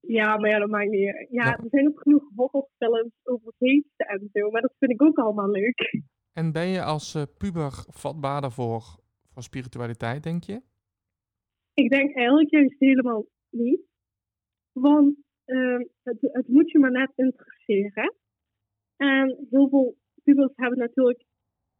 Ja, 0.00 0.36
maar 0.36 0.50
ja, 0.50 0.58
dat 0.58 0.68
maakt 0.68 0.90
niet 0.90 1.14
uit. 1.14 1.28
Ja, 1.30 1.58
er 1.58 1.68
zijn 1.70 1.88
ook 1.88 2.00
genoeg 2.00 2.24
horrorfilms 2.34 3.12
over 3.22 3.52
geesten 3.58 4.06
en 4.06 4.28
zo, 4.32 4.50
maar 4.50 4.60
dat 4.60 4.74
vind 4.78 4.90
ik 4.90 5.02
ook 5.02 5.18
allemaal 5.18 5.50
leuk. 5.50 6.02
En 6.32 6.52
ben 6.52 6.66
je 6.66 6.82
als 6.82 7.14
eh, 7.14 7.22
puber 7.38 7.72
vatbaarder 7.88 8.52
voor, 8.52 8.82
voor 9.32 9.42
spiritualiteit, 9.42 10.22
denk 10.22 10.44
je? 10.44 10.62
Ik 11.74 11.90
denk 11.90 12.14
eigenlijk 12.16 12.50
juist 12.50 12.78
helemaal 12.78 13.26
niet. 13.50 13.80
Want 14.72 15.16
ehm, 15.44 15.84
het, 16.02 16.18
het 16.20 16.48
moet 16.48 16.70
je 16.70 16.78
maar 16.78 16.90
net 16.90 17.12
interesseren. 17.14 18.14
En 18.96 19.46
heel 19.50 19.68
veel 19.68 19.96
pubers 20.22 20.52
hebben 20.54 20.78
natuurlijk 20.78 21.24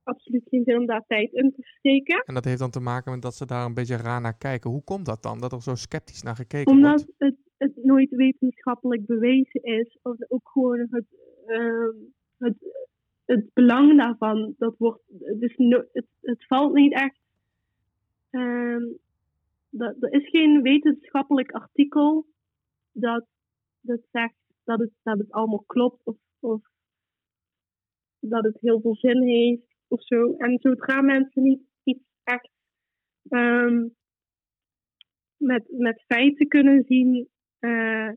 absoluut 0.04 0.48
geen 0.48 0.64
zin 0.64 0.78
om 0.78 0.86
daar 0.86 1.04
tijd 1.06 1.32
in 1.32 1.52
te 1.56 1.62
steken. 1.62 2.22
En 2.24 2.34
dat 2.34 2.44
heeft 2.44 2.58
dan 2.58 2.70
te 2.70 2.80
maken 2.80 3.12
met 3.12 3.22
dat 3.22 3.34
ze 3.34 3.46
daar 3.46 3.64
een 3.64 3.74
beetje 3.74 3.96
raar 3.96 4.20
naar 4.20 4.38
kijken. 4.38 4.70
Hoe 4.70 4.84
komt 4.84 5.06
dat 5.06 5.22
dan? 5.22 5.40
Dat 5.40 5.52
er 5.52 5.62
zo 5.62 5.74
sceptisch 5.74 6.22
naar 6.22 6.36
gekeken 6.36 6.78
wordt? 6.78 6.86
Omdat 6.86 7.14
het, 7.18 7.36
het 7.56 7.84
nooit 7.84 8.10
wetenschappelijk 8.10 9.06
bewezen 9.06 9.62
is. 9.62 9.98
Of 10.02 10.16
ook 10.28 10.48
gewoon 10.48 10.86
het, 10.90 11.04
ehm, 11.46 11.94
het, 12.38 12.56
het 13.24 13.52
belang 13.52 13.98
daarvan. 13.98 14.54
Dat 14.58 14.74
wordt, 14.78 15.02
dus 15.40 15.54
no- 15.56 15.84
het, 15.92 16.06
het 16.20 16.46
valt 16.46 16.74
niet 16.74 16.92
echt. 16.92 17.20
ehm, 18.30 18.82
dat, 19.70 19.94
er 20.00 20.12
is 20.12 20.28
geen 20.28 20.62
wetenschappelijk 20.62 21.50
artikel 21.52 22.26
dat, 22.92 23.24
dat 23.80 24.00
zegt 24.12 24.34
dat 24.64 24.78
het, 24.78 24.90
dat 25.02 25.18
het 25.18 25.30
allemaal 25.32 25.64
klopt. 25.66 26.00
Of, 26.04 26.16
of 26.40 26.60
dat 28.18 28.44
het 28.44 28.56
heel 28.60 28.80
veel 28.80 28.96
zin 28.96 29.22
heeft 29.22 29.71
of 29.92 30.04
zo. 30.04 30.36
En 30.36 30.58
zodra 30.60 31.00
mensen 31.00 31.42
niet 31.42 31.62
iets 31.82 32.04
echt 32.24 32.50
ehm, 33.28 33.88
met, 35.36 35.64
met 35.70 36.02
feiten 36.06 36.48
kunnen 36.48 36.84
zien, 36.84 37.28
eh, 37.58 38.10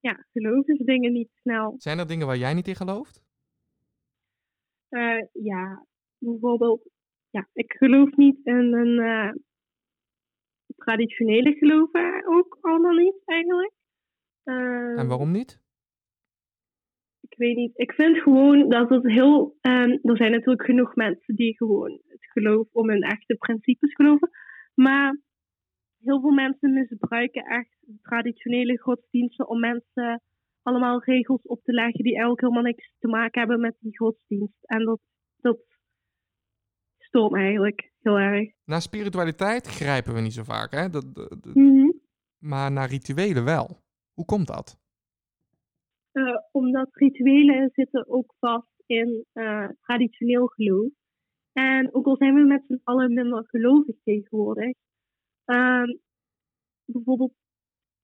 ja, 0.00 0.26
geloven 0.32 0.76
ze 0.76 0.84
dingen 0.84 1.12
niet 1.12 1.30
snel. 1.40 1.74
Zijn 1.78 1.98
er 1.98 2.06
dingen 2.06 2.26
waar 2.26 2.36
jij 2.36 2.54
niet 2.54 2.68
in 2.68 2.74
gelooft? 2.74 3.24
Eh, 4.88 5.24
ja, 5.32 5.86
bijvoorbeeld, 6.18 6.90
ja, 7.30 7.48
ik 7.52 7.72
geloof 7.72 8.16
niet 8.16 8.38
in 8.44 8.74
een 8.74 8.98
eh, 8.98 9.32
traditionele 10.76 11.52
geloven 11.52 12.26
ook 12.26 12.58
allemaal 12.60 12.94
niet 12.94 13.22
eigenlijk. 13.24 13.74
En 14.42 15.08
waarom 15.08 15.30
niet? 15.30 15.64
Ik 17.36 17.42
weet 17.46 17.56
niet. 17.56 17.78
Ik 17.78 17.92
vind 17.92 18.18
gewoon 18.18 18.68
dat 18.68 18.88
het 18.88 19.06
heel. 19.06 19.56
ehm, 19.60 19.90
er 20.02 20.16
zijn 20.16 20.30
natuurlijk 20.30 20.64
genoeg 20.64 20.94
mensen 20.94 21.34
die 21.34 21.56
gewoon 21.56 21.90
het 22.06 22.24
geloof 22.32 22.68
om 22.72 22.88
hun 22.90 23.02
echte 23.02 23.34
principes 23.34 23.94
geloven. 23.94 24.30
Maar 24.74 25.20
heel 26.02 26.20
veel 26.20 26.30
mensen 26.30 26.72
misbruiken 26.72 27.44
echt 27.44 27.76
traditionele 28.02 28.78
godsdiensten 28.78 29.48
om 29.48 29.60
mensen 29.60 30.22
allemaal 30.62 31.02
regels 31.04 31.42
op 31.42 31.62
te 31.62 31.72
leggen 31.72 32.02
die 32.04 32.12
eigenlijk 32.12 32.40
helemaal 32.40 32.62
niks 32.62 32.92
te 32.98 33.08
maken 33.08 33.40
hebben 33.40 33.60
met 33.60 33.76
die 33.80 33.96
godsdienst. 33.98 34.58
En 34.64 34.84
dat, 34.84 35.00
dat 35.36 35.58
stoort 36.98 37.32
me 37.32 37.38
eigenlijk 37.38 37.92
heel 38.00 38.18
erg. 38.18 38.52
Naar 38.64 38.80
spiritualiteit 38.82 39.66
grijpen 39.66 40.14
we 40.14 40.20
niet 40.20 40.32
zo 40.32 40.42
vaak, 40.42 40.72
hè? 40.72 40.88
Dat, 40.90 41.14
dat- 41.14 41.42
dat- 41.42 41.54
Mhm. 41.54 41.90
maar 42.38 42.72
naar 42.72 42.88
rituelen 42.88 43.44
wel. 43.44 43.82
Hoe 44.12 44.24
komt 44.24 44.46
dat? 44.46 44.78
Eh, 46.16 46.36
omdat 46.50 46.88
rituelen 46.92 47.70
zitten 47.72 48.08
ook 48.08 48.34
vast 48.38 48.82
in 48.86 49.24
eh, 49.32 49.68
traditioneel 49.80 50.46
geloof. 50.46 50.90
En 51.52 51.94
ook 51.94 52.06
al 52.06 52.16
zijn 52.16 52.34
we 52.34 52.40
met 52.40 52.64
z'n 52.66 52.80
allen 52.84 53.14
minder 53.14 53.44
gelovig 53.46 53.96
tegenwoordig. 54.04 54.76
ehm, 55.44 55.96
bijvoorbeeld, 56.84 57.32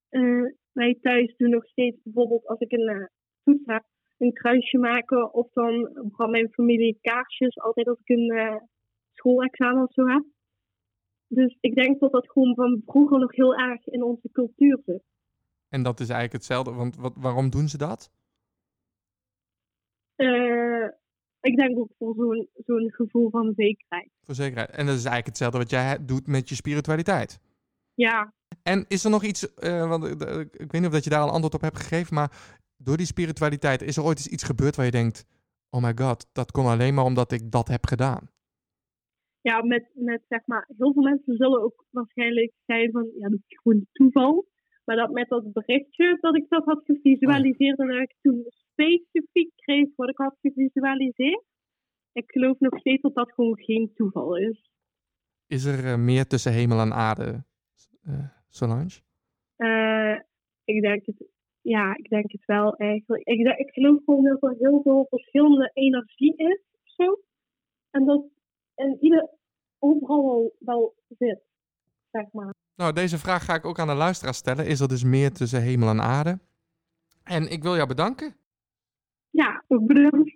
eh, 0.09 0.45
wij 0.71 0.97
thuis 1.01 1.35
doen 1.35 1.49
nog 1.49 1.65
steeds 1.65 1.97
bijvoorbeeld 2.03 2.47
als 2.47 2.59
ik 2.59 2.71
een 2.71 3.09
toets 3.43 3.65
heb, 3.65 3.83
een 4.17 4.33
kruisje 4.33 4.77
maken. 4.77 5.33
Of 5.33 5.51
dan 5.53 5.91
brandt 5.93 6.31
mijn 6.31 6.53
familie 6.53 6.97
kaarsjes 7.01 7.57
altijd 7.59 7.87
als 7.87 7.99
ik 8.03 8.09
een 8.09 8.61
schoolexamen 9.11 9.83
of 9.83 9.93
zo 9.93 10.05
heb. 10.05 10.23
Dus 11.27 11.57
ik 11.59 11.75
denk 11.75 11.99
dat 11.99 12.11
dat 12.11 12.31
gewoon 12.31 12.55
van 12.55 12.81
vroeger 12.85 13.19
nog 13.19 13.35
heel 13.35 13.55
erg 13.55 13.87
in 13.87 14.03
onze 14.03 14.29
cultuur 14.31 14.81
zit. 14.85 15.12
En 15.73 15.83
dat 15.83 15.99
is 15.99 16.09
eigenlijk 16.09 16.33
hetzelfde, 16.33 16.71
want 16.71 16.95
wat, 16.95 17.13
waarom 17.15 17.49
doen 17.49 17.67
ze 17.69 17.77
dat? 17.77 18.11
Eh, 20.15 20.87
ik 21.39 21.57
denk 21.57 21.77
ook 21.77 21.91
voor 21.97 22.15
zo'n 22.15 22.49
zo'n 22.65 22.91
gevoel 22.91 23.29
van 23.29 23.53
zekerheid. 23.55 24.09
Voor 24.21 24.35
zekerheid. 24.35 24.69
En 24.69 24.85
dat 24.85 24.95
is 24.95 25.05
eigenlijk 25.05 25.25
hetzelfde 25.25 25.57
wat 25.57 25.69
jij 25.69 26.05
doet 26.05 26.27
met 26.27 26.49
je 26.49 26.55
spiritualiteit. 26.55 27.39
Ja, 27.93 28.33
En 28.63 28.85
is 28.87 29.03
er 29.03 29.09
nog 29.09 29.23
iets, 29.23 29.53
eh, 29.53 29.89
want 29.89 30.03
eh, 30.03 30.39
ik 30.39 30.71
weet 30.71 30.71
niet 30.71 30.85
of 30.85 30.91
dat 30.91 31.03
je 31.03 31.09
daar 31.09 31.21
al 31.21 31.27
een 31.27 31.33
antwoord 31.33 31.53
op 31.53 31.61
hebt 31.61 31.79
gegeven, 31.79 32.13
maar 32.13 32.57
door 32.77 32.97
die 32.97 33.05
spiritualiteit, 33.05 33.81
is 33.81 33.97
er 33.97 34.03
ooit 34.03 34.17
eens 34.17 34.27
iets 34.27 34.43
gebeurd 34.43 34.75
waar 34.75 34.85
je 34.85 34.91
denkt, 34.91 35.25
oh 35.69 35.81
my 35.81 35.91
god, 35.95 36.27
dat 36.31 36.51
kon 36.51 36.65
alleen 36.65 36.93
maar 36.93 37.05
omdat 37.05 37.31
ik 37.31 37.51
dat 37.51 37.67
heb 37.67 37.85
gedaan? 37.85 38.31
ja 39.41 39.63
met, 39.63 39.89
met 39.93 40.21
zeg 40.29 40.45
maar, 40.45 40.69
heel 40.77 40.93
veel 40.93 41.03
mensen 41.03 41.35
zullen 41.35 41.63
ook 41.63 41.85
waarschijnlijk 41.89 42.53
zijn 42.65 42.91
van, 42.91 43.11
ja, 43.19 43.29
dat 43.29 43.39
is 43.47 43.59
gewoon 43.61 43.85
toeval. 43.91 44.45
Maar 44.85 44.95
dat 44.95 45.11
met 45.11 45.29
dat 45.29 45.53
berichtje 45.53 46.17
dat 46.21 46.35
ik 46.35 46.49
dat 46.49 46.65
had 46.65 46.81
gevisualiseerd 46.85 47.79
en 47.79 47.87
dat 47.87 48.01
ik 48.01 48.15
toen 48.21 48.45
specifiek 48.47 49.51
kreeg 49.55 49.87
wat 49.95 50.09
ik 50.09 50.17
had 50.17 50.37
gevisualiseerd. 50.41 51.43
Ik 52.11 52.31
geloof 52.31 52.59
nog 52.59 52.79
steeds 52.79 53.01
dat 53.01 53.15
dat 53.15 53.31
gewoon 53.31 53.57
geen 53.57 53.91
toeval 53.95 54.37
is. 54.37 54.71
Is 55.47 55.65
er 55.65 55.85
eh, 55.85 55.97
meer 55.97 56.27
tussen 56.27 56.51
hemel 56.51 56.79
en 56.79 56.93
aarde, 56.93 57.43
eh, 58.03 58.29
Solange? 58.49 59.01
Eh, 59.55 60.19
ik 60.63 60.81
denk 60.81 61.05
het, 61.05 61.25
ja, 61.61 61.95
ik 61.95 62.09
denk 62.09 62.31
het 62.31 62.45
wel 62.45 62.75
eigenlijk. 62.75 63.27
Ik, 63.27 63.57
ik 63.57 63.73
geloof 63.73 64.03
gewoon 64.03 64.23
dat 64.23 64.43
er 64.43 64.55
heel 64.59 64.81
veel 64.81 65.05
verschillende 65.09 65.71
energie 65.73 66.35
is 66.35 66.61
of 66.71 66.89
zo. 66.95 67.21
En 67.89 68.05
dat 68.05 68.25
in 68.75 68.97
ieder 68.99 69.29
overal 69.79 70.23
wel, 70.23 70.55
wel 70.59 70.95
zit, 71.07 71.43
zeg 72.11 72.31
maar. 72.31 72.53
Nou, 72.75 72.93
deze 72.93 73.17
vraag 73.17 73.45
ga 73.45 73.55
ik 73.55 73.65
ook 73.65 73.79
aan 73.79 73.87
de 73.87 73.93
luisteraar 73.93 74.33
stellen. 74.33 74.65
Is 74.67 74.79
er 74.79 74.87
dus 74.87 75.03
meer 75.03 75.31
tussen 75.31 75.61
hemel 75.61 75.89
en 75.89 76.01
aarde? 76.01 76.39
En 77.23 77.51
ik 77.51 77.63
wil 77.63 77.75
jou 77.75 77.87
bedanken. 77.87 78.35
Ja, 79.29 79.63
ook 79.67 79.87
bedoeld. 79.87 80.31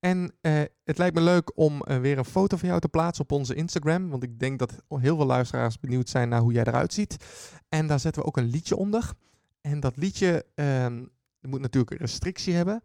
En 0.00 0.32
eh, 0.40 0.62
het 0.84 0.98
lijkt 0.98 1.14
me 1.14 1.20
leuk 1.20 1.58
om 1.58 1.82
eh, 1.82 1.98
weer 1.98 2.18
een 2.18 2.24
foto 2.24 2.56
van 2.56 2.68
jou 2.68 2.80
te 2.80 2.88
plaatsen 2.88 3.24
op 3.24 3.32
onze 3.32 3.54
Instagram. 3.54 4.08
Want 4.08 4.22
ik 4.22 4.38
denk 4.38 4.58
dat 4.58 4.82
heel 4.88 5.16
veel 5.16 5.26
luisteraars 5.26 5.80
benieuwd 5.80 6.08
zijn 6.08 6.28
naar 6.28 6.40
hoe 6.40 6.52
jij 6.52 6.64
eruit 6.64 6.92
ziet. 6.92 7.16
En 7.68 7.86
daar 7.86 8.00
zetten 8.00 8.22
we 8.22 8.28
ook 8.28 8.36
een 8.36 8.50
liedje 8.50 8.76
onder. 8.76 9.12
En 9.60 9.80
dat 9.80 9.96
liedje 9.96 10.46
ehm, 10.54 11.04
moet 11.40 11.60
natuurlijk 11.60 11.90
een 11.90 11.98
restrictie 11.98 12.54
hebben. 12.54 12.82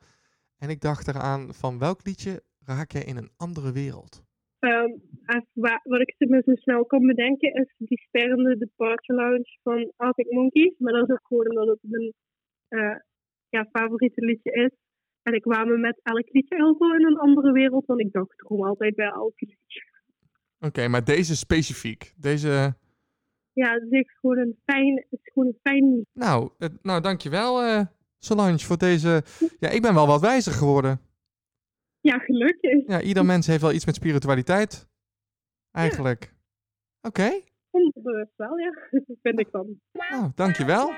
En 0.57 0.69
ik 0.69 0.81
dacht 0.81 1.07
eraan 1.07 1.53
van 1.53 1.79
welk 1.79 2.05
liedje 2.05 2.43
raak 2.59 2.91
jij 2.91 3.03
in 3.03 3.17
een 3.17 3.31
andere 3.37 3.71
wereld? 3.71 4.24
Ehm, 4.65 4.91
als 5.25 5.45
wa- 5.53 5.81
wat 5.83 6.01
ik 6.01 6.15
me 6.17 6.41
zo 6.45 6.55
snel 6.55 6.85
kan 6.85 7.05
bedenken 7.05 7.53
is 7.53 7.73
die 7.77 8.01
sperrende 8.07 8.57
Departure 8.57 9.19
Lounge 9.21 9.57
van 9.63 9.91
Arctic 9.95 10.31
Monkeys. 10.31 10.73
Maar 10.77 10.93
dat 10.93 11.09
is 11.09 11.13
ook 11.15 11.27
gewoon 11.27 11.49
omdat 11.49 11.67
het 11.67 11.79
mijn 11.81 12.13
eh, 12.67 12.99
ja, 13.49 13.67
favoriete 13.71 14.25
liedje 14.25 14.51
is. 14.51 14.71
En 15.23 15.33
ik 15.33 15.41
kwam 15.41 15.67
me 15.67 15.77
met 15.77 15.99
elk 16.03 16.29
liedje 16.31 16.55
heel 16.55 16.75
veel 16.77 16.93
in 16.95 17.05
een 17.05 17.17
andere 17.17 17.51
wereld 17.51 17.85
dan 17.87 17.99
ik 17.99 18.11
dacht 18.11 18.33
gewoon 18.47 18.67
altijd 18.67 18.95
bij 18.95 19.05
elk 19.09 19.41
liedje. 19.41 19.81
Oké, 20.59 20.87
maar 20.87 21.03
deze 21.03 21.35
specifiek. 21.35 22.13
Deze. 22.17 22.73
Ja, 23.53 23.73
het 23.73 23.91
is 23.91 24.17
gewoon 24.19 24.37
een 24.37 24.57
fijn, 24.65 24.95
het 24.95 25.07
is 25.21 25.31
gewoon 25.33 25.47
een 25.47 25.59
fijn 25.61 25.89
liedje. 25.95 26.11
Nou, 26.13 26.49
nou 26.81 27.01
dankjewel 27.01 27.61
eh 27.61 27.81
Solange 28.19 28.59
voor 28.59 28.77
deze. 28.77 29.23
Ja, 29.59 29.69
ik 29.69 29.81
ben 29.81 29.93
wel 29.93 30.07
wat 30.07 30.21
wijzer 30.21 30.51
geworden. 30.51 30.99
Ja, 32.05 32.17
gelukkig. 32.17 32.87
Ja, 32.87 33.01
ieder 33.01 33.25
mens 33.33 33.47
heeft 33.47 33.61
wel 33.61 33.71
iets 33.71 33.85
met 33.85 33.95
spiritualiteit. 33.95 34.87
Eigenlijk. 35.71 36.33
Oké, 37.01 37.41
Onbewust 37.75 38.33
wel, 38.35 38.57
ja. 38.57 38.71
vind 39.23 39.39
ik 39.39 39.51
dan. 39.51 39.79
nou, 40.09 40.31
dankjewel. 40.35 40.89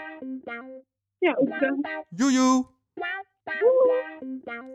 Ja, 1.18 1.36
ook 1.36 1.60
wel. 1.60 2.06
Joejoe. 2.10 2.66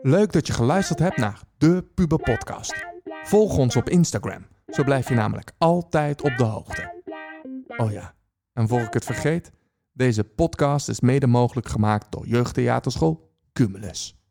Leuk 0.01 0.31
dat 0.31 0.47
je 0.47 0.53
geluisterd 0.53 0.99
hebt 0.99 1.17
naar 1.17 1.41
de 1.57 1.83
Puber 1.95 2.19
Podcast. 2.19 2.85
Volg 3.21 3.57
ons 3.57 3.75
op 3.75 3.89
Instagram. 3.89 4.47
Zo 4.67 4.83
blijf 4.83 5.09
je 5.09 5.15
namelijk 5.15 5.51
altijd 5.57 6.21
op 6.21 6.37
de 6.37 6.43
hoogte. 6.43 7.01
Oh 7.77 7.91
ja, 7.91 8.15
en 8.53 8.67
voor 8.67 8.79
ik 8.79 8.93
het 8.93 9.05
vergeet, 9.05 9.51
deze 9.91 10.23
podcast 10.23 10.89
is 10.89 10.99
mede 10.99 11.27
mogelijk 11.27 11.67
gemaakt 11.67 12.11
door 12.11 12.27
Jeugdtheaterschool 12.27 13.31
Cumulus. 13.53 14.22